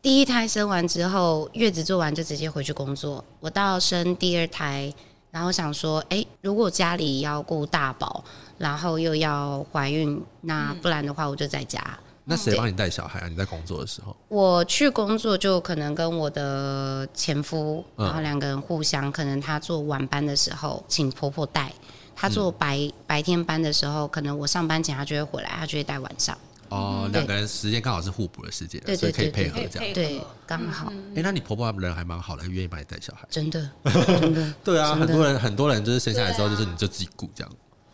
[0.00, 3.22] 第一胎生完之后，月子做完就直接回去工作。
[3.38, 4.92] 我到生第二胎，
[5.30, 8.24] 然后想说，哎、欸，如果家里要顾大宝，
[8.58, 11.78] 然后又要怀孕，那不然的话，我就在家。
[12.24, 13.28] 那谁帮你带小孩啊？
[13.28, 14.16] 你在工作的时候？
[14.28, 21.72] 我去工作就可能跟我的前夫，然后两个人互相，可能他做晚班的时候请婆婆带，
[22.14, 26.38] 他做白白天班的时候，可能我上班前他就会回来，他就会带晚上。
[26.68, 29.92] 哦，两个人时间刚好是互补的时间，所以可以配合这样。
[29.92, 30.90] 对，刚好。
[31.14, 33.26] 哎，那你婆婆人还蛮好的，愿意帮你带小孩。
[33.28, 34.54] 真的，真的。
[34.64, 37.52] 对啊，很多人很多人就是生下来之后就是你就自己顾这样。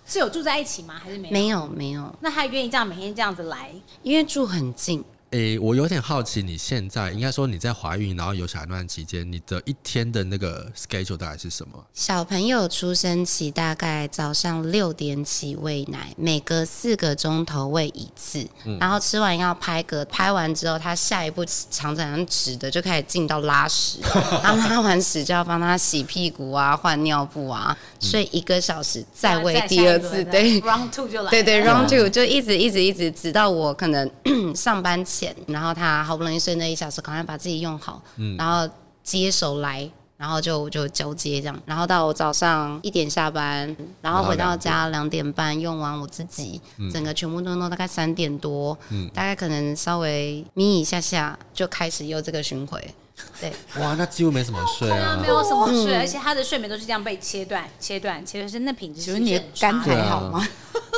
[0.09, 0.95] 是有住在一起吗？
[1.01, 1.33] 还是没有？
[1.33, 2.17] 没有，没有。
[2.21, 3.71] 那他愿意这样每天这样子来？
[4.03, 11.85] 因为住很近，诶，我有点好奇，你现在应该说你在怀孕，然后有小孩那段期间，你的一天的那个 schedule 大概是什么？
[11.93, 23.99] 小朋友出生期大概早上六点起喂奶，每隔四个钟头喂一次，嗯、然后吃完要拍嗝，拍完之后他下一步肠子很直的就开始进到拉屎，
[24.43, 34.11] 然后拉完屎就要帮他洗屁股啊、换尿布啊，睡一个小时再喂第二次，对，round two 就来，对对，round two 就一直一直一直直到我可能
[34.57, 35.05] 上班。
[35.47, 38.69] 然后他好不容易睡那一小时，赶快把自己用好，嗯、然后
[39.03, 45.33] 接手来，然后就就交接这样，然后到我早上一点下班，然后回到家两点。
[45.33, 52.83] 半用完我自己，嗯、整个全部弄弄大概三点多，嗯、大概可能稍微眯一下下就开始又这个巡回。
[53.41, 60.47] 对，哇，那几乎没什么睡啊，没有什么睡，而且他的睡眠都是这样被切断、切断、切断，是那品质是你的肝还好吗？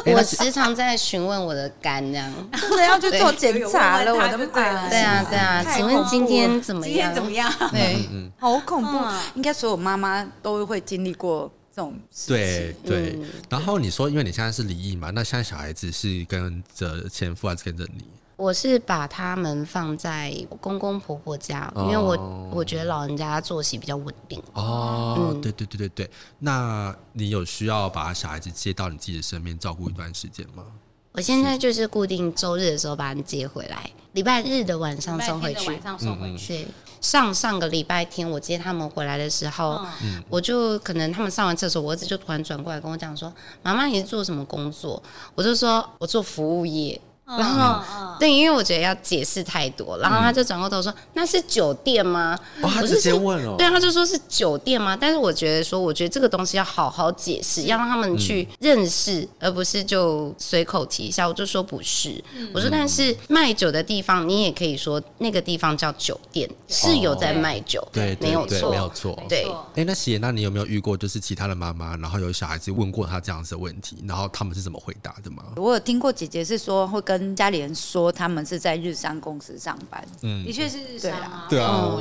[0.07, 4.47] 我时常在询问我的肝，这样 真的要去做检查了，我的妈！
[4.47, 6.95] 对啊，对啊，请问今天怎么样？
[6.95, 7.53] 今天怎么样？
[7.71, 8.99] 对，好恐怖，
[9.35, 12.37] 应该所有妈妈都会经历过这种事情。
[12.37, 13.19] 对对，
[13.51, 18.05] 然后你说，因为你现在是离异嘛，那现在小孩子是跟着前夫还是跟着你？
[18.41, 24.43] 我是把他们放在公公婆婆家，因为我我觉得老人家作息比较稳定。
[24.55, 26.11] 哦，嗯、对对对对对。
[26.39, 30.65] 那你有需要把小孩子接到你自己的身边照顾一段时间吗？
[31.13, 35.69] 我现在就是固定周日的时候把他们接回来，礼拜日的晚上送回去。
[35.69, 36.67] 晚上送回去。
[37.03, 43.31] 上上个礼拜天我接他们回来的时候，嗯、我就可能他们上完厕所，我儿子就突然转过来跟我讲说
[43.63, 45.03] ：“妈妈，你是做什么工作？”
[45.35, 46.99] 我就说：“我做服务业。”
[47.39, 47.81] 然后，
[48.19, 53.55] 对，因为我觉得要解释太多，然后他就转过头说：“那是酒店吗？”哦，他直接问哦。
[53.57, 54.97] 对，他就说是酒店吗？
[54.97, 61.27] 但是我觉得说，我觉得这个东西要好好解释，要让他们去认识，而不是就随口提一下。
[61.27, 69.47] 我就说不是，我说但是卖酒的地方，你也可以说那个地方叫酒店，是有在卖酒，对，没有错，没有错，对。
[69.77, 75.45] 哎，那喜，那你有没有遇过就是其他的妈妈，然后有小孩子问过他这样子的问题，然后他们是怎么回答的吗？
[75.57, 78.01] 我有听过姐姐是说会跟家里人说。
[78.01, 81.99] 说他们是在日商公司上班，嗯，的确是日商啊，对啊，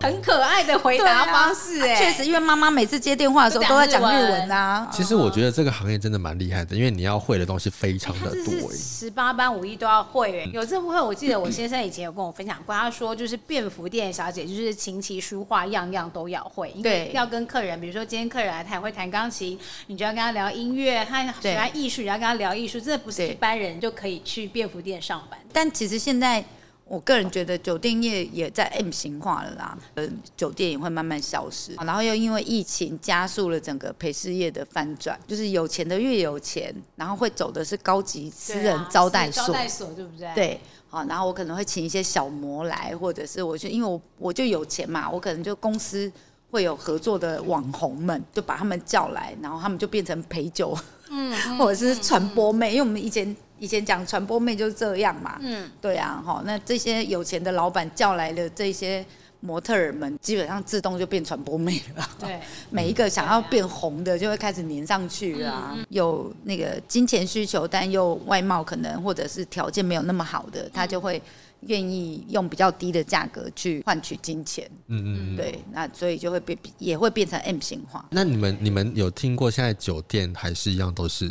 [0.00, 4.86] 很可爱的回答方式，哎，确实，因为妈妈每次接电话的时候都在讲日文啊。
[4.92, 10.48] 其实我觉得这个行业真的蛮厉害的，因为你要会的东西非常的多，十八般武艺都要会。
[10.52, 25.38] 有这部分，我记得我先生以前有跟我分享过，他说就是便服店小姐就是琴棋书画样样都要会，对，要跟客人，比如说今天客人来，他也会弹钢琴，你就要跟他聊音乐，他喜欢艺术，你要跟他聊艺术，真的不是一般人就可以去便服店上班。
[25.52, 26.44] 但其实现在，
[26.84, 40.34] 我个人觉得酒店业也在 M 型化了啦，呃，酒店也会慢慢消失，然后又因为疫情加速了整个陪侍业的翻转，就是有钱的越有钱，然后会走的是高级私人招待所，招待所对不对？
[40.34, 46.12] 对，好，然后我可能会请一些小模来，或者是我就因为我我就有钱嘛，我可能就公司
[46.50, 50.76] 会有合作的网红们，就把他们叫来，然后他们就变成陪酒，
[51.08, 53.34] 嗯， 或者是传播妹，因为我们以前。
[53.60, 59.04] 以前讲传播妹就是这样嘛，嗯，对啊，哈，那这些有钱的老板叫来的这些
[59.40, 62.10] 模特儿们，基本上自动就变传播妹了。
[62.18, 65.76] 对， 每一个想要变红的，就会开始粘上去啊。
[65.90, 71.22] 有那个金钱需求，但又外貌可能或者是条件没有那么好的，他就会
[71.60, 74.66] 愿意用比较低的价格去换取金钱。
[74.88, 78.06] 嗯嗯，对，那所以就会变，也会变成 M 型化。
[78.10, 81.30] 那你们你们有听过现在酒店还是一样都是？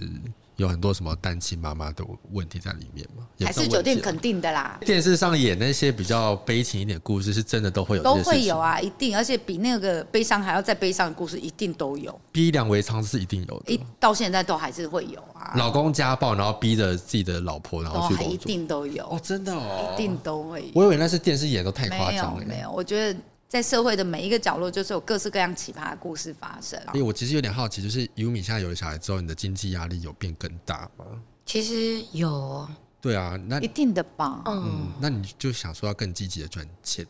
[0.59, 3.25] 有很多什么单亲妈妈的问题在里面吗？
[3.39, 4.77] 还是酒店肯定的啦。
[4.81, 12.19] 电视上演那些比较悲情一点故事，是真的都会有，都会有啊，一定，而且比那个悲伤还要再悲伤的故事，一定都有。
[12.33, 15.53] 逼良为娼是一定有的，一到现在都还是会有啊。
[15.55, 20.71] 老公家暴，然后逼着自己的老婆，然后去工作，一定都有哦，真的哦，一定都会有。
[20.75, 23.19] 我以为那是电视演都太夸张了，没有，我觉得。
[23.49, 26.79] 在社会的每一个角落，就是有各式各样奇葩的故事发生。
[26.85, 31.05] 哎，我其实有点好奇，就是尤米现在有了小孩之后，你的经济压力有变更大吗？
[31.47, 32.69] 其实有。
[33.01, 34.43] 对啊，那一定的吧。
[34.45, 37.03] 嗯，那你就想说要更积极的赚钱？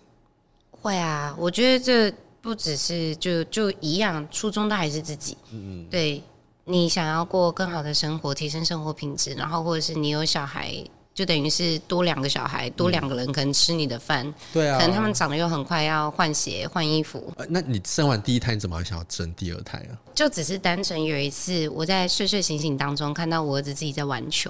[0.71, 2.09] 会啊，我觉得这
[2.41, 5.37] 不只是就就一样，初衷都还是自己。
[5.51, 6.23] 嗯嗯，对，
[6.63, 10.81] 你想要过更好的生活，提升生活品质，然后或者是你有小孩。
[11.19, 17.29] 就等于是多两个小孩，多两个人可能吃你的饭，对啊，可能他们长得又很快，要换鞋换衣服。
[17.49, 19.99] 那你生完第一胎，你怎么还想要生第二胎啊？
[20.15, 24.49] 就只是单纯有一次，我在睡睡醒醒当中看到我儿子自己在玩球，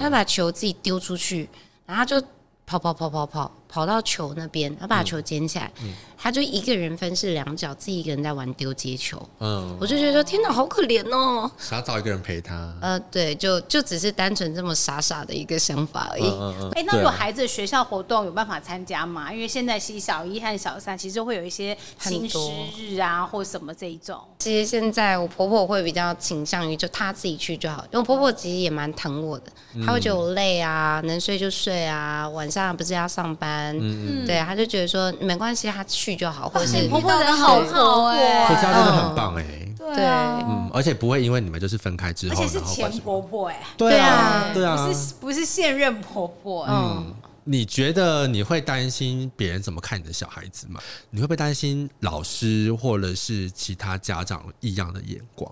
[0.00, 1.46] 他把球自己丢出去，
[1.84, 2.18] 然后就
[2.64, 9.20] 跑跑跑跑跑跑到球那边，他把球捡起来，嗯嗯、他就一个人分饰两角，自己一个人在玩丢接球。
[9.40, 12.72] 嗯，我就觉得说天哪，好可怜哦，想找一个人陪他。
[12.80, 16.22] 呃，对，就就只是单纯这么傻傻的一个想法而已。
[16.22, 19.32] 哎、嗯嗯嗯欸，那如果孩子的学校活动有办法参加吗？
[19.32, 22.38] 因为现在其实小一和小三其实会有一些新师
[22.78, 24.20] 日啊，或什么这一种。
[24.38, 29.52] 其实现在我婆婆会比较倾向于就她自己去就好，因为我婆婆其实也蛮疼我的，
[29.84, 32.76] 她会觉得我累啊，能睡就睡啊，晚上。
[32.76, 39.44] 不是要上班，嗯、对，他就觉得说没关系，他去就好，或者是婆婆人好好哎，婆家真的很棒哎，
[39.78, 47.14] 对，嗯，而且不会因为你们就是分开之后，而且是前婆婆哎，对啊，对啊，不是不是现任婆婆，嗯，
[47.44, 50.80] 你觉得你会担心别人怎么看你的小孩子吗？
[51.10, 55.50] 你会不会担心老师或者是其他家长异样的眼光？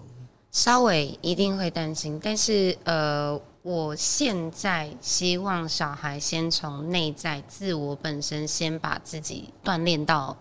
[0.53, 3.41] 稍微一定会担心，但是呃。
[3.65, 10.37] 我现在希望小孩先从内在自我本身先把自己锻炼到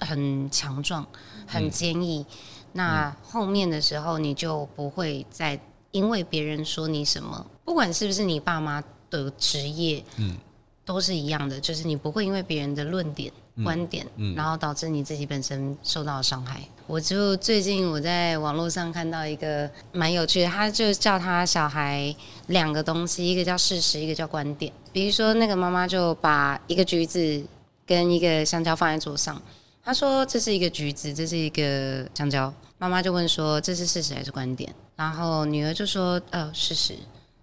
[0.00, 1.06] 很强壮、
[1.46, 2.36] 很坚毅，嗯、
[2.72, 5.56] 那后面的时候你就不会再
[5.92, 10.36] 因为别人说你什么，不管是不是你爸妈的职业，嗯，
[10.84, 13.32] 都是一样的，就是你不会因为别人的论点。
[13.62, 16.60] 观点，然后导致你自己本身受到伤害。
[16.86, 22.14] 我就最近我在网络上看到一个蛮有趣的，他就叫他小孩
[22.48, 24.72] 两个东西，一个叫事实，一个叫观点。
[24.92, 27.42] 比如说那个妈妈就把一个橘子
[27.86, 29.40] 跟一个香蕉放在桌上，
[29.82, 32.52] 他说这是一个橘子，这是一个香蕉。
[32.76, 34.74] 妈妈就问说这是事实还是观点？
[34.96, 36.94] 然后女儿就说呃事实。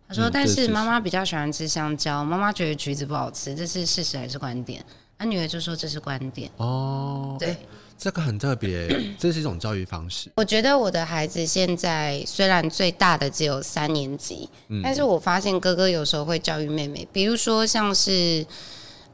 [0.07, 4.83] 他说但是妈妈比较喜欢吃香蕉，妈妈觉得橘子不好吃，这是事实还是观点？
[5.21, 7.55] 他女儿就说这是观点哦，对，
[7.95, 8.87] 这个很特别，
[9.19, 10.31] 这是一种教育方式。
[10.35, 18.43] 我觉得我的孩子现在虽然最大的只有三年级，嗯、但是我发现哥哥有时候会教育妹妹，比如说像是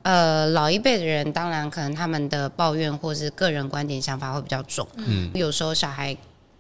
[0.04, 6.16] 呃老一辈的人，当然可能他们的抱怨或是个人观点想法会比较重，嗯，有时候小孩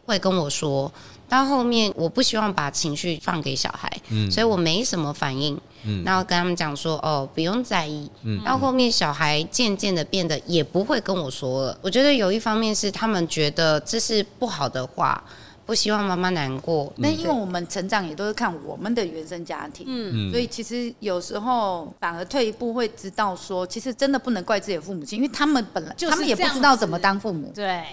[0.06, 0.92] 会跟我说。
[1.30, 11.78] 到后面，我不希望把情绪放给小孩，嗯，所以我没什么反应，嗯，然后跟他们讲说，哦，不用在意，嗯，到后面小孩渐渐的变得也不会跟我说了。
[11.82, 15.24] 我觉得有一方面是他们觉得这是不好的话。
[15.68, 27.84] 不希望妈妈难过，那因为我们成长也都是看我们的原生家庭，嗯，所以其实有时候反而退一步会知道说，其实真的不能怪自己的父母亲，因为他们本来他们也不知道怎么当父母，对，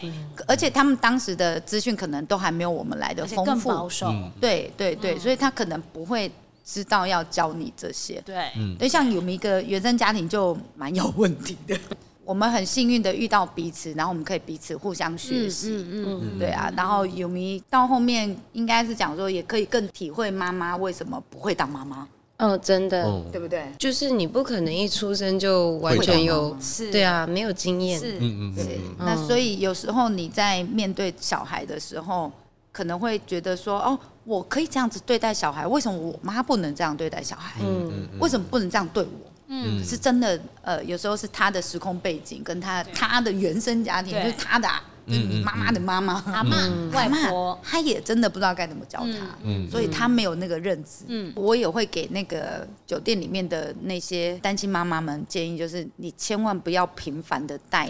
[0.47, 6.31] 而且他们当时的资讯可能都还没有我们来的丰富，保守，对对对，所以他可能不会
[6.65, 11.77] 知道要教你这些，对，对，像有一个原生家庭就蛮有问题的。
[12.25, 16.73] 我们很幸运的遇到彼此，然后我们可以彼此互相学习，嗯嗯嗯，对啊。
[16.77, 22.09] 然后有迷到后面应该是讲说，也可以更体会妈妈为什么不会当妈妈。
[22.39, 23.65] 嗯，真的，对不对？
[23.79, 28.81] 就是你不可能一出生就完全有，是，对啊，没有经验，是，嗯嗯，对。
[28.99, 32.31] 那所以有时候你在面对小孩的时候，
[32.73, 37.61] 可能会觉得说，哦，我可以这样子对待小孩，为什么我妈不能这样对待小孩？
[37.63, 39.31] 嗯，为什么不能这样对我？
[39.63, 44.69] 嗯，是真的，呃，有时候是他的时空背景，跟他他的原生家庭，就是他的，
[45.07, 46.57] 就是你妈妈的妈妈、阿妈、
[46.93, 51.05] 外婆，他也真的不知道该怎么教他，嗯，所以他没有那个认知。
[51.07, 57.89] 嗯，我也会给那个酒店里面的那些单亲妈妈们建议，就是你千万不要频繁的带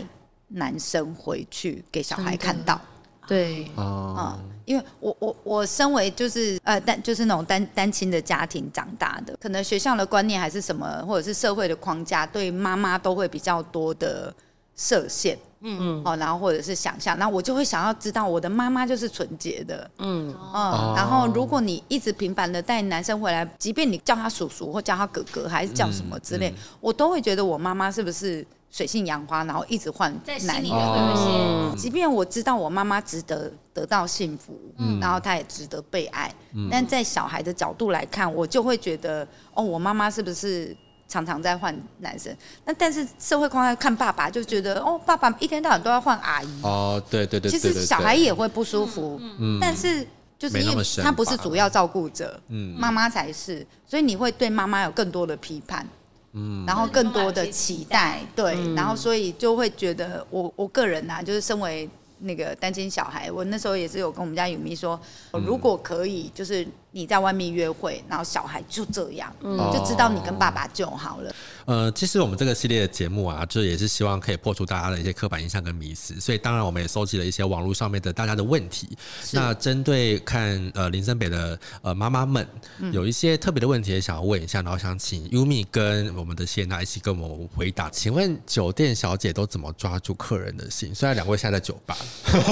[0.49, 2.81] 男生回去给小孩看到。
[3.27, 14.35] 对，啊，因为我我我身为就是呃单就是那种单单亲的家庭长大的，可能学校的观念还是什么，或者是社会的框架，对妈妈都会比较多的
[14.77, 15.79] 设限，嗯。
[15.81, 20.35] 嗯，哦，然后或者是想象，那我就会想要知道我的妈妈就是纯洁的，嗯。
[20.55, 28.47] 嗯，然后如果你一直频繁的带男生回来，即便你叫他叔叔或叫他哥哥，还是叫什么之类，我都会觉得我妈妈是不是？
[28.75, 30.13] 水性杨花，然后一直换
[30.47, 30.69] 男人。
[30.73, 42.37] 哦、即便我知道我妈妈值得得到幸福，嗯、然后她也值得被爱，嗯、但在小孩的角度来看，我就会觉得，哦，我妈妈是不是常常在换男生？
[42.65, 46.63] 那但是社会框架看爸爸，就觉得，哦，爸爸一天到晚都要换阿姨。
[46.65, 47.49] 哦，对对对。
[47.49, 50.05] 其实小孩也会不舒服，嗯、但是
[50.37, 55.87] 就是因为他不是主要照顾者，嗯，妈妈才是，所以你会对妈妈有更多的批判。
[56.35, 65.01] 嗯，然后更多的期待，对，嗯、然后所以就会觉得我我个人呐、啊，就是身为那个单亲小孩，我那时候也是有跟我们家雨咪说，
[65.33, 71.35] 如果可以，就是你在外面约会，然后小孩就这样，嗯、就知道你跟爸爸就好了。
[71.65, 78.97] 呃，其实我们这个系列的节目啊，就也是希望可以破除大家的一些刻板印象跟迷思，所以当然我们也搜集了一些网络上面的大家的问题。
[79.33, 82.47] 那针对看呃林森北的呃妈妈们，
[82.93, 87.91] 有一些特别的问题也想要问一下，然后想请 Yumi 跟我们的谢娜一起跟我们回答。
[87.91, 90.95] 请问酒店小姐都怎么抓住客人的心？
[90.95, 91.97] 虽然两位现在在酒吧，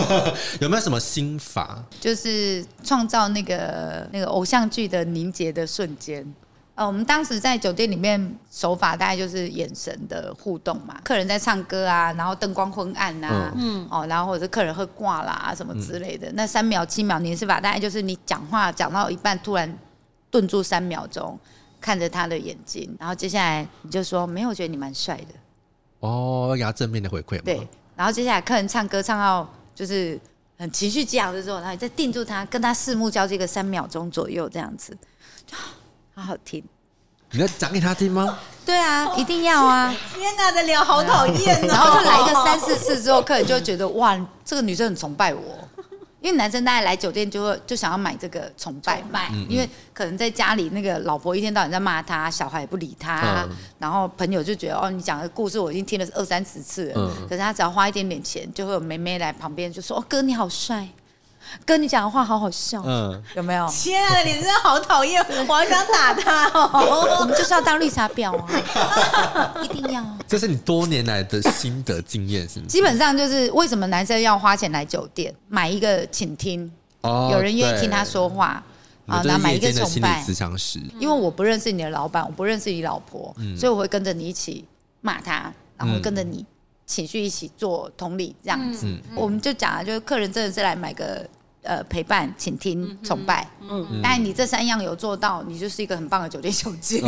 [0.61, 1.81] 有没有什么心法？
[2.01, 4.32] 就是创造那个那个。
[4.33, 6.27] 偶像剧的凝结的瞬间，
[6.75, 19.79] 呃，我们当时在酒店里面手法大概就是眼神的互动嘛，客人在唱歌啊，然后灯光昏暗啊，嗯，哦，然后或者是客人会挂啦什么之类的，嗯、那三秒七秒凝视法大概就是你讲话讲到一半突然
[20.31, 21.39] 顿住三秒钟，
[21.81, 25.35] 看着他的眼睛，然后接下来你就说没有，我觉得你蛮帅的，
[26.01, 30.19] 哦，要正面的回馈，对，然后接下来客人唱歌唱到就是。
[30.63, 34.97] 很情绪激昂的时候，然后你再定住他，跟他四目交接个三秒钟左右，这样子，
[36.15, 36.63] 好好听。
[37.33, 38.39] 你要讲给他听吗？
[38.65, 39.93] 对啊，一定要啊！
[40.15, 41.67] 天哪，的脸好讨厌哦。
[41.67, 45.69] 然后就来一个三四次之后，客人就会觉得哇，这个女生很崇拜我。
[46.23, 53.47] 因为男生大概来酒店就会就想要买这个崇拜卖，因为可能在家里那个老婆一天到晚在骂他，小孩也不理他，
[53.79, 60.89] 然后朋友就觉得哦，你讲的故事我已经听了二三十次了，可是他只要花一点点钱，就会有妹妹来旁边就说哦，哥你好帅。
[61.65, 63.69] 跟你讲的话好好笑，嗯，有没有？
[63.69, 67.19] 天啊，你真的好讨厌，我好想打他哦。
[67.21, 70.05] 我们就是要当绿茶婊啊， 一定要。
[70.27, 72.67] 这是你多年来的心得经验，是吗？
[72.69, 76.71] 基本上就是为什么男生要花钱来酒店买一个倾听，
[77.03, 78.63] 哦，有人愿意听他说话
[79.07, 80.25] 啊，那买一个崇拜。
[80.99, 84.65] 因为我不认识你的老板，我不认识你老婆，所以我会跟着你一起
[85.01, 86.45] 骂他，然后跟着你
[86.87, 88.87] 情绪一起做同理，这样子。
[89.15, 91.29] 我们就讲了，就是客人真的是来买个。
[91.63, 97.01] 呃，陪伴、倾听、崇拜，嗯，但你这三样有做到，你就是一个很棒的酒店小姐，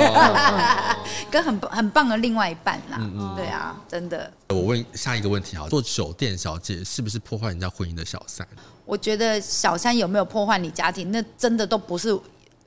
[1.28, 3.00] 跟很很棒的另外一半啦，
[3.34, 4.32] 对啊，真的。
[4.50, 8.46] 我问下一个问题啊，做酒店小姐是不是破坏人家婚姻的小三？
[8.84, 12.16] 我觉得小三有没有破坏你家庭，那真的都不是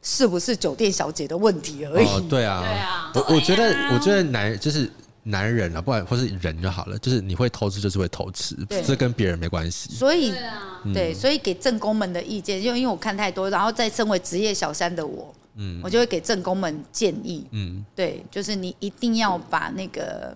[0.02, 2.28] 是不是酒店小姐的问题而已。
[2.28, 4.92] 对啊，对啊，我我觉得，我觉得男就是。
[5.30, 8.56] 男人啊，不管或是人就好了，就是你会偷吃，就是会偷吃，
[8.86, 9.90] 这跟别人没关系。
[9.92, 20.34] 所以，对，啊嗯、对，所以给正宫们的意见，就因为我看太多，然后再身为职业小三的我，嗯，我就会给正宫们建议，嗯，对，就是你一定要把那个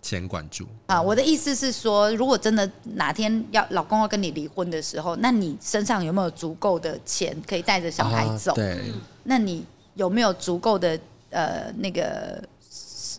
[0.00, 1.02] 钱管住啊。
[1.02, 8.52] 我的意思是说，如果真的哪天要老公要跟你离婚的时候，那你身上有没有足够的钱可以带着小孩走？
[8.52, 8.92] 啊、对，
[9.24, 9.64] 那你
[9.94, 10.96] 有没有足够的
[11.30, 12.40] 呃那个？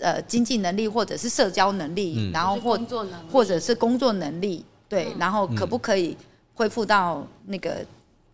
[0.01, 2.79] 呃，经济能力或者是社交能力，嗯、然后或
[3.31, 6.17] 或者是工作能力，对，嗯、然后可不可以
[6.55, 7.85] 恢复到那个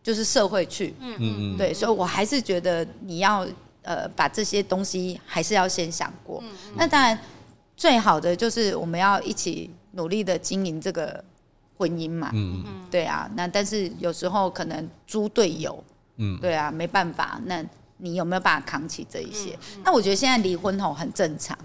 [0.02, 0.96] 就是社会去？
[1.00, 3.46] 嗯嗯对，所以我还是觉得你要
[3.82, 6.42] 呃把这些东西还是要先想过。
[6.78, 7.20] 那当然，
[7.76, 11.22] 最好的就是我们要一起努力的经营这个
[11.78, 12.32] 婚姻嘛。
[12.34, 15.84] 嗯嗯对啊，那但是有时候可能猪队友，
[16.16, 17.62] 嗯，对啊，没办法，那。
[17.98, 19.52] 你有没有办法扛起这一些？
[19.52, 21.58] 嗯嗯、那我觉得现在离婚吼很正常，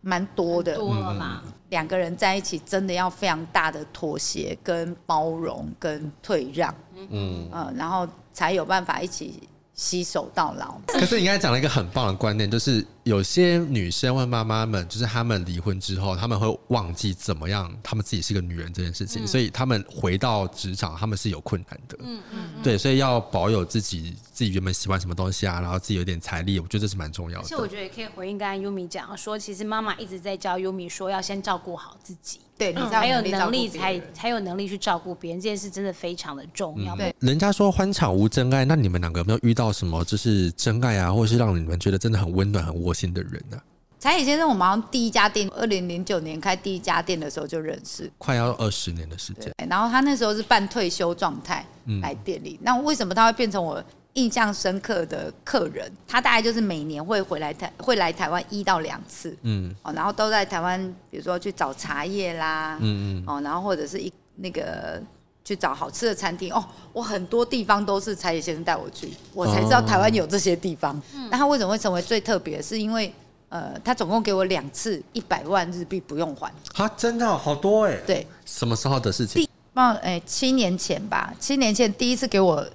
[0.00, 0.74] 蛮多的。
[0.76, 1.42] 多了嘛？
[1.70, 6.72] 两个人在一起真的要非常大的妥协、跟包容、跟退让。
[7.10, 10.78] 嗯呃，然后才有办法一起携手到老。
[10.86, 21.96] 可是你刚才讲了一个很棒的观念，就是有些女生问妈妈们，就是她们离婚之后，她们会忘记怎么样，她们自己是个女人这件事情，嗯、所以她们回到职场，她们是有困难的。
[22.00, 24.14] 嗯嗯，嗯对，所以要保有自己。
[24.34, 27.44] 自己原本喜欢什么东西啊，然后自己有点财力，我觉得这是蛮重要的。
[27.44, 36.96] 其实我觉得也可以回应刚才优米讲说，其实妈妈一直在教优米说要先照顾好自己，对，你才有能力才才有能力去照顾别人，这件事真的非常的重要。
[36.96, 43.60] 对，人家说欢场无真爱，那你们两个有没有遇到什么就是真爱啊，或者是让你们觉得真的很温暖、很窝心的人呢？
[43.98, 49.52] 柴野先生，我们好像第一家店，二零零九年开第一家店的时候就认识，快要二十年的时间。
[49.68, 51.66] 然后他那时候是半退休状态
[52.00, 53.82] 来店里，嗯、那为什么他会变成我？
[54.14, 60.80] 印象深刻的客人，他大概就是每年会回来台，会来台湾一到两次，嗯，哦，然后都在台湾，
[61.10, 65.02] 比如说去找茶叶啦，嗯嗯，哦，然后或者是一那个
[65.44, 70.96] 去找好吃的餐厅，哦，我很多地方都是柴野先生带我去，我才知道台湾有这些地方。
[70.96, 72.62] 哦、那他为什么会成为最特别？
[72.62, 73.12] 是因为
[73.50, 79.46] 呃，他总共给我两次一百万日币不用还，啊，真的好多哎，对，什么时候的事情？
[79.74, 82.66] 那哎，七年前吧，七年前第一次给我。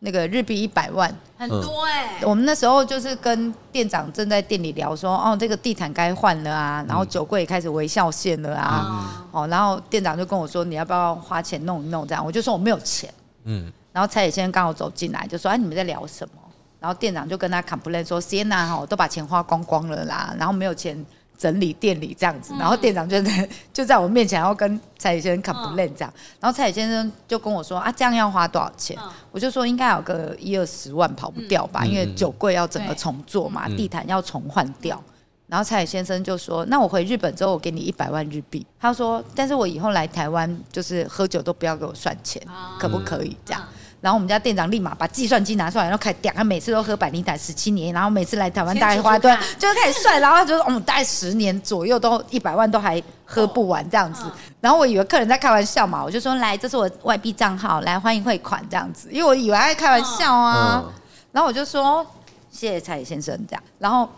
[0.00, 2.26] 那个日币一百万，很多哎、欸。
[2.26, 12.24] 我们那时候就是跟店长正在店里聊说，哦，这个地毯该换了啊，然后酒柜也开始微笑线了啊，嗯、哦，然后店长就跟我说，你要不要花钱弄一弄这样？
[12.24, 13.12] 我就说我没有钱，
[13.44, 13.72] 嗯。
[13.92, 16.34] 然后蔡野先生刚好走进来，就说，哎，你们在聊什么？
[16.78, 21.04] 然后店长就跟他 complain 说，Sienna 哈，都把钱花光光了啦，然后没有钱
[21.38, 22.52] 整理店里这样子。
[22.58, 26.12] 然后店长就在 就在我面前，然后跟蔡先生 complain 这样。
[26.40, 28.98] 然后蔡先生就跟我说啊，这样要花多少钱？
[29.30, 35.02] 我就说应该有个一二十万跑不掉吧，因为酒柜要整个重做嘛，地毯要重换掉。
[35.46, 38.66] 然后蔡先生就说，那我回日本之后，我给你一百万日币。
[38.78, 42.42] 他说，但是我以后来台湾就是喝酒都不要给我算钱，
[42.78, 43.62] 可不可以这样？
[44.00, 46.32] 然后我们家店长立马把计算机拿出来，然后开始点。
[46.32, 54.22] 他每次都喝百尼达十七年，然后每次来台湾大概花一段，就开始算，然后就说我们大概十年左右都一百万都还喝不完这样子。
[54.60, 60.84] 然后我以为客人在开玩笑嘛，我就说来，这是我外币账号，来欢迎汇款这样子，因为我以为他在开玩笑啊。
[61.32, 62.06] 然后我就说
[62.50, 63.62] 谢谢蔡先生这样。
[63.80, 64.08] 然后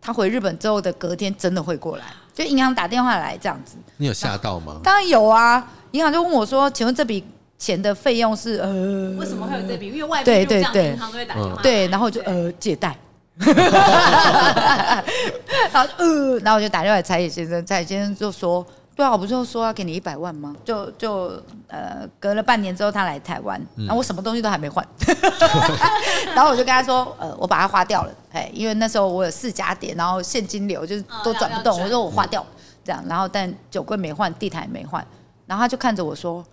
[0.00, 3.76] 他回日本之后的隔天真的会过来，就银行打电话来这样子。
[3.98, 4.80] 你有吓到吗？
[4.82, 7.24] 当然有啊，银行就问我说，请问这笔。
[7.58, 8.68] 钱的费用是呃，
[9.18, 9.88] 为什么会有这笔？
[9.88, 12.96] 因为外边对对对，银行都会打电话，对，然后就呃借贷，
[15.72, 20.54] 然后呃，然后我就打电话给蔡野先生，蔡野先生就说，对啊，我不是说要给你一百万吗？
[20.64, 21.32] 就就
[21.66, 24.86] 呃，隔了半年之后他来台湾，然后我什么东西都还没换，
[26.34, 32.46] 然后我就跟他说，呃，我把它花掉了，哎，因为那时候我有四家店，然后现金流就是都转不动，我说我花掉
[32.84, 35.04] 这样，然后但酒柜没换，地毯也没换，
[35.46, 36.44] 然后他就看着我说。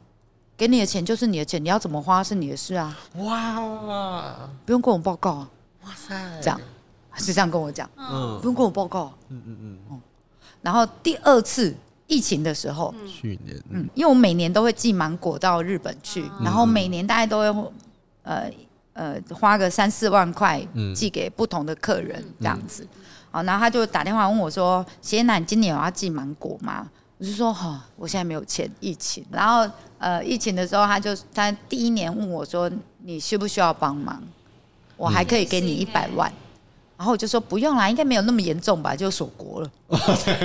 [0.58, 2.98] 给你的钱就是你的钱，你要怎么花是你的事啊！
[3.16, 5.50] 哇，不用跟我报告啊！
[5.84, 6.60] 哇塞，这样
[7.16, 10.02] 是这样跟我讲，嗯，不用跟我报告，嗯嗯嗯，
[10.62, 11.76] 然后第二次
[12.08, 17.72] 疫情的时候，去年，嗯，因为我每年都会寄芒果到日本去，然后每年大概都会
[18.24, 18.50] 呃
[18.94, 22.88] 呃花个三四万块寄给不同的客人这样子，
[23.30, 29.70] 好，然后他就打电话问我说：“谢娜，你今年有要寄芒果吗？”我就说：“哈，我现在没有钱，疫情，然后。”
[30.06, 32.70] 呃，疫情的时候，他就他第一年问我说
[33.04, 34.22] ：“你需不需要帮忙？
[34.98, 36.32] 我还可以给你一百万。”
[36.96, 38.96] 然后我就说：“不用啦，应该没有那么严重吧？
[38.96, 39.70] 就锁国了。”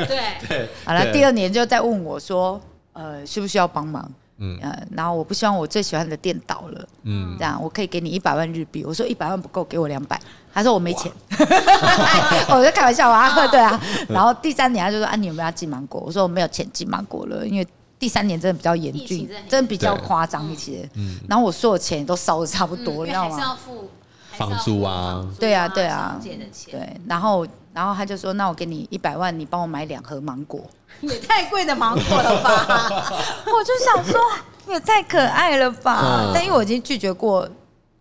[0.08, 0.66] 对 对。
[0.82, 2.58] 好了，第二年就再问我说
[2.94, 4.10] ：“呃，需不需要帮忙？”
[4.42, 6.88] 嗯，呃，然后我不希望我最喜欢的店倒了。
[7.02, 8.82] 嗯，这样我可以给你一百万日币。
[8.82, 10.18] 我说一百万不够，给我两百。
[10.54, 11.12] 他说我没钱。
[12.48, 13.78] 我在开玩笑啊，对啊。
[14.08, 17.68] 然后第三年他就说：“啊，你有没有要寄芒果？”我说我没有钱寄芒果了，因为。
[18.00, 20.88] 第三年真的比较严峻，真的比较夸张一些。
[20.94, 23.36] 嗯，然后我所有钱都烧的差不多，你知道吗？
[23.36, 23.90] 还是要付
[24.32, 25.24] 房租啊。
[25.38, 26.18] 对啊，对啊。
[26.20, 26.72] 借的钱。
[26.72, 30.60] 对，然后然后他就说：“那我给你一百万，你帮我买两盒芒果。
[31.02, 32.88] ”也太贵的芒果了吧！
[33.46, 34.18] 我就想说，
[34.72, 36.30] 也太可爱了吧！
[36.34, 37.48] 但因为我已经拒绝过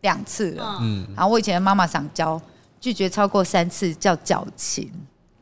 [0.01, 2.41] 两次了，嗯，然后我以前的妈妈想教，
[2.79, 4.89] 拒绝超过三次叫矫情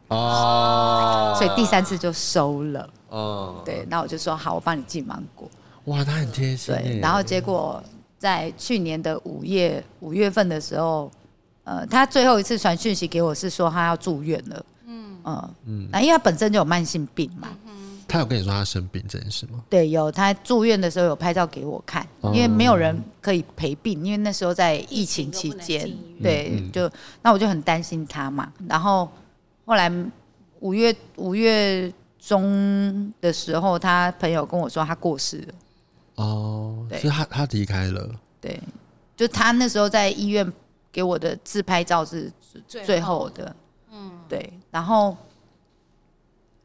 [0.09, 2.89] 哦，所以第三次就收了。
[3.09, 5.49] 哦，对，那我就说好，我帮你寄芒果。
[5.85, 6.75] 哇，他很贴心。
[6.75, 7.81] 对，然后结果
[8.17, 11.09] 在去年的五月五月份的时候，
[11.63, 14.65] 呃，他最后一次传讯息给我是说他要住院了。
[14.85, 15.17] 嗯
[15.65, 17.47] 嗯，那因为他本身就有慢性病嘛。
[18.05, 19.63] 他有跟你说他生病这件事吗？
[19.69, 20.11] 对，有。
[20.11, 25.89] 他住院的时候有拍照给我看，因为没有人可以陪病，因为那时候在疫情期间。
[26.21, 26.91] 对，就
[27.21, 28.51] 那我就很担心他嘛。
[28.67, 29.09] 然后
[29.65, 29.89] 后来
[30.59, 31.89] 五月五月。
[32.27, 35.53] 中的时候，他朋友跟我说他过世了。
[36.15, 38.09] 哦，对，所以他他离开了。
[38.41, 38.59] 对，
[39.15, 40.51] 就他那时候在医院
[40.91, 42.29] 给我的自拍照是
[42.67, 43.55] 最后的。
[43.93, 44.51] 嗯，对。
[44.69, 45.15] 然后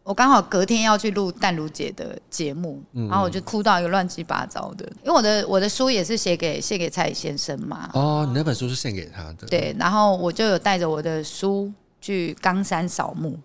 [0.03, 7.89] 我刚好隔天要去录淡如姐的节目，然后我就哭到一个乱七八糟的，因为我的我的书也是写给写给蔡先生嘛。
[7.95, 9.47] 哦，你那本书是献给他的。
[9.47, 13.39] 对，然后我就有带着我的书去冈山扫墓。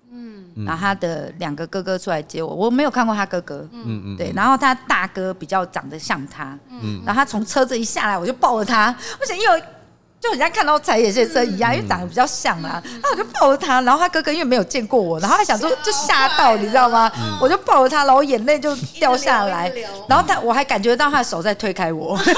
[0.66, 9.64] 然后他的两个哥哥出来接我，我没有看过他哥哥，嗯嗯，对，然后他大哥比较长得像他，嗯，然后他从车子一下来，我就抱着他，我想因为
[10.28, 17.10] 就人家看到柴野先生一样，因为长得比较像嘛，然后我就抱着他，然后他哥哥因为没有见过我，然后他想说就吓到，你知道吗？
[17.42, 19.72] 我就抱着他，然后眼泪就掉下来，
[20.08, 22.18] 然后他我还感觉到他的手在推开我。
[22.18, 22.36] 想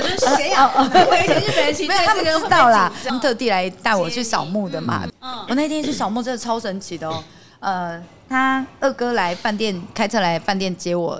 [0.00, 0.70] 说谁呀？
[0.76, 0.82] 我
[1.22, 2.92] 以前日本人没有，他们知道啦。
[3.04, 5.04] 他们特地来带我去扫墓的嘛。
[5.48, 7.22] 我那天去扫墓真的超神奇的哦。
[7.60, 11.18] 呃，他二哥来饭店开车来饭店接我，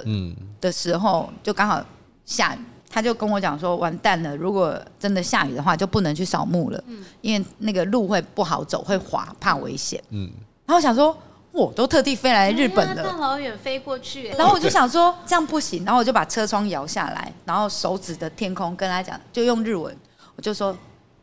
[0.61, 1.83] 的时候就刚好
[2.27, 2.59] 下雨，
[2.95, 6.85] 他就跟我讲说：“完蛋了，如果真的下雨的话，就不能去扫墓了，
[7.23, 10.31] 因为那个路会不好走，会滑，怕危险。”嗯，
[10.65, 11.17] 然后我想说。
[11.55, 19.97] 我都特地飞来日本了，大老远飞过去， 然后我就想说这样不行，然后我就把车窗摇下来，然后手指着天空跟他讲，就用日文，
[20.35, 20.77] 我就说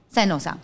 [0.07, 0.57] 赛诺桑，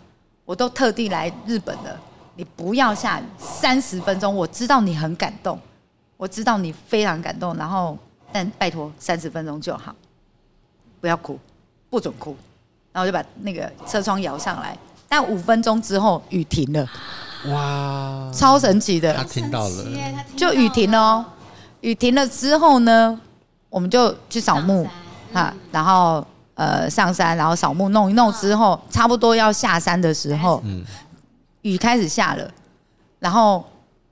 [0.46, 2.00] 我都特地来日本了，
[2.34, 5.60] 你不要下雨三十分钟，我知道你很感动，
[6.16, 7.94] 我知道你非常感动，然后
[8.32, 9.94] 但拜托三十分钟就好，
[11.00, 11.38] 不要哭，
[11.90, 12.36] 不准哭，
[12.92, 14.76] 然后我就把那个车窗摇上来，
[15.08, 16.86] 但五分钟之后雨停了，
[17.52, 19.84] 哇，超神奇的，他听到了，
[20.36, 21.24] 就雨停了哦，
[21.80, 23.20] 雨停了之后呢，
[23.70, 24.86] 我们就去扫墓
[25.32, 30.84] 啊，然后呃上山，然后扫墓弄一弄之后，差不多要下山的时候，嗯，
[31.62, 32.50] 雨开始下了，
[33.20, 33.64] 然后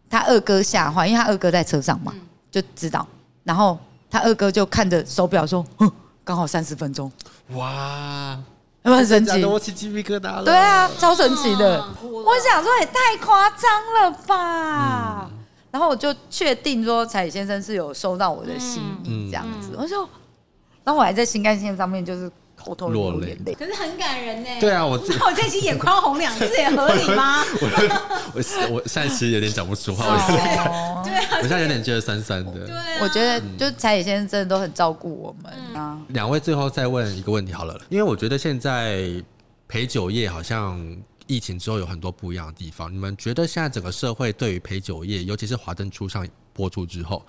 [0.09, 2.15] 他二哥吓坏，因为他二哥在车上嘛，
[2.51, 3.07] 就知道，
[3.43, 3.77] 然后
[4.09, 5.91] 他二哥就看着手表说，哼，
[6.27, 7.11] 刚好三十分钟，
[7.55, 8.37] 哇。
[8.83, 10.45] 很神奇，我起鸡皮疙瘩了。
[10.45, 11.85] 对啊，超神奇的。
[12.03, 15.31] 我想说也太夸张了吧。
[15.71, 19.77] 然后我就确定说，彩礼先生是有收到我的心意这样子。
[19.77, 20.01] 我就，
[20.83, 22.31] 然后我还在新干线上面就是
[22.75, 23.55] 偷偷落眼泪。
[23.55, 24.49] 可是很感人呢。
[24.61, 27.43] 对啊，我那我这期眼眶红两次也合理吗？
[27.61, 28.37] 我
[28.71, 30.17] 我我现在其实有点讲不出话。
[30.27, 31.05] 对啊，
[31.37, 32.53] 我现在有点觉得酸酸的。
[32.53, 35.99] 对，我觉得就彩礼先生真的都很照顾我们啊。
[36.09, 39.11] 两位最后再问一个问题好了，因为我觉得现在
[39.69, 40.81] 陪酒业好像
[41.27, 42.93] 疫情之后有很多不一样的地方。
[42.93, 47.25] 你们觉得现在整个社会对于陪酒业，尤其是华灯初上播出之后，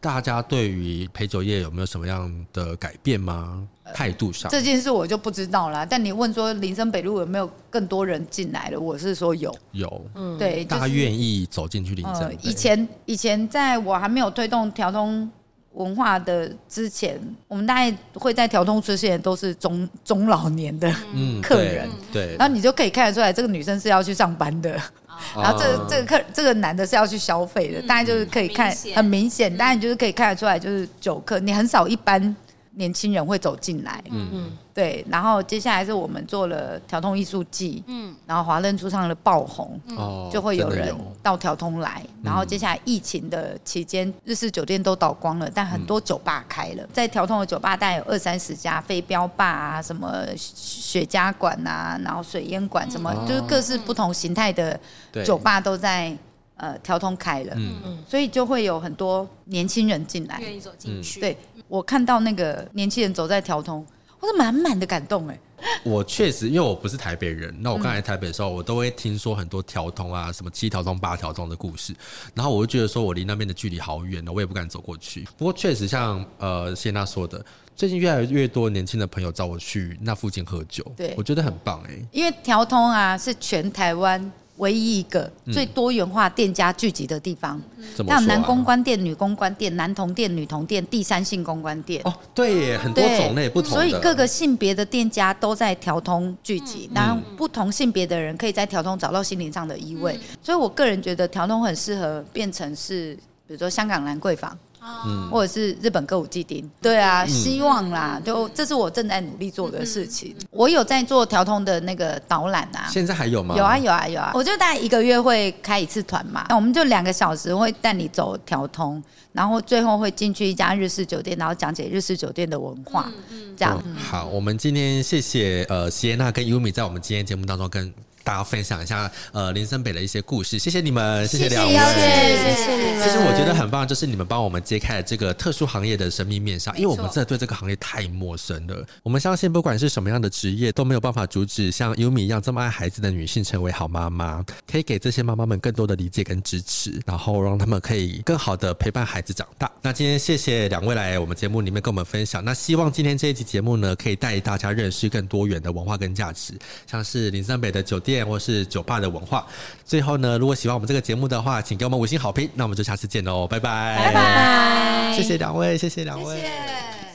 [0.00, 3.66] 大家对于陪酒业有没有什么样的改变吗？
[3.94, 5.86] 态度上这件事我就不知道了。
[5.86, 8.78] 但你问说林森北路有没有更多人进来了？
[8.78, 12.36] 我是说有，有，嗯，对，大家愿意走进去林森。
[12.42, 15.30] 以前以前在我还没有推动调通。
[15.74, 20.92] 文化的之前，我们大概会在调通出现都是中中老年的
[21.40, 24.74] 客人，嗯、对，对，然后你就可以看得出来，这个女生是要去上班的，
[25.06, 32.36] 哦、然后这个这个客这个男的是要去消费的，大家就是可以看很明显，当然就是可以看得出来，就是酒客，你很少一般。
[32.72, 34.28] 年轻人会走进来，嗯。
[34.32, 54.78] 嗯，对，然后接下来是我们做了调通艺术季，嗯，然后华灯初上的爆红，哦，就会有人到调通来，然后接下来疫情的期间，日式酒店都倒光了，但很多酒吧开了，在调通的酒吧大概有二三十家，飞镖吧啊，什么雪茄馆啊，然后水烟馆，什么就是各式不同形态的
[55.24, 56.16] 酒吧都在
[56.56, 57.80] 呃调通开了，嗯。
[57.84, 61.36] 嗯，所以就会有很多年轻人进来，愿意走进去，对。
[61.68, 63.86] 我看到那个年轻人走在条通，
[64.20, 65.38] 我是满满的感动哎。
[65.82, 71.92] 我确实，因为我不是台北人，那我刚来台北的时候，我都会听说很多条通啊，什么七条通、八条通的故事，
[72.32, 75.26] 然后我就觉得说我离那边的距离好远呢，我也不敢走过去。
[75.36, 77.44] 不过确实像呃谢娜说的，
[77.74, 81.98] 最近越来越多年轻的朋友找我去那附近喝酒，对，我觉得很棒哎。
[82.12, 84.32] 因为条通啊是全台湾。
[84.58, 87.60] 唯一一个最多元化店家聚集的地方，
[88.06, 92.02] 像男公关店、女公关店、男童店、女童店、第三性公关店。
[92.04, 93.72] 哦，对耶，很多种类不同。
[93.72, 100.16] 所以各个性别的店家都在调通聚集，然后不同性别的人可以在调通找到心灵上的依偎。
[100.42, 103.14] 所以我个人觉得调通很适合变成是，
[103.46, 104.56] 比如说香港兰桂坊。
[104.80, 110.34] 嗯，或者是日本歌舞伎町，对啊，希望啦，就这是我正在努力做的事情。
[110.50, 113.54] 我有在做调通的那个导览啊，现在还有吗？
[113.56, 114.32] 有啊，有啊，有啊。
[114.34, 119.02] 我就大概一个月会开一次团嘛，那我们就两个小时会带你走调通，
[119.32, 123.10] 然后最后会进去一家日式酒店，然后讲解日式酒店的文化，
[123.56, 123.82] 这样。
[123.96, 127.92] 好，我们今天谢谢呃谢娜跟优米在我们今天节目当中跟。
[128.28, 133.02] 大家分享一下呃林森北的一些故事，谢谢你们，谢谢两位，谢谢。
[133.02, 138.86] 其实我觉得很棒，就是你们帮我们揭开了这个特殊行业的神秘面纱，因为我们真的对这个行业太陌生了。
[139.02, 149.72] 我们相信，不管是什么样的职业，都没有办法阻止像优米一样这么爱孩子的女性成为好妈妈，可以给这些妈妈们更多的理解跟支持，然后让他们可以更好的陪伴孩子长大。
[149.80, 152.44] 那今天谢谢两位来我们节目里面跟我们分享。
[152.44, 156.52] 那希望今天这一期节目呢，可以带大家认识更多元的文化跟价值，
[156.86, 158.17] 像是林森北的酒店。
[158.26, 159.46] 或是酒吧的文化。
[159.84, 162.48] 最后呢，如果喜欢我们这个节目的话，请给我们五星好评。
[162.54, 166.36] 那我们就下次见喽，拜拜，拜拜，谢谢两位，谢谢两位。
[166.36, 167.07] 谢谢。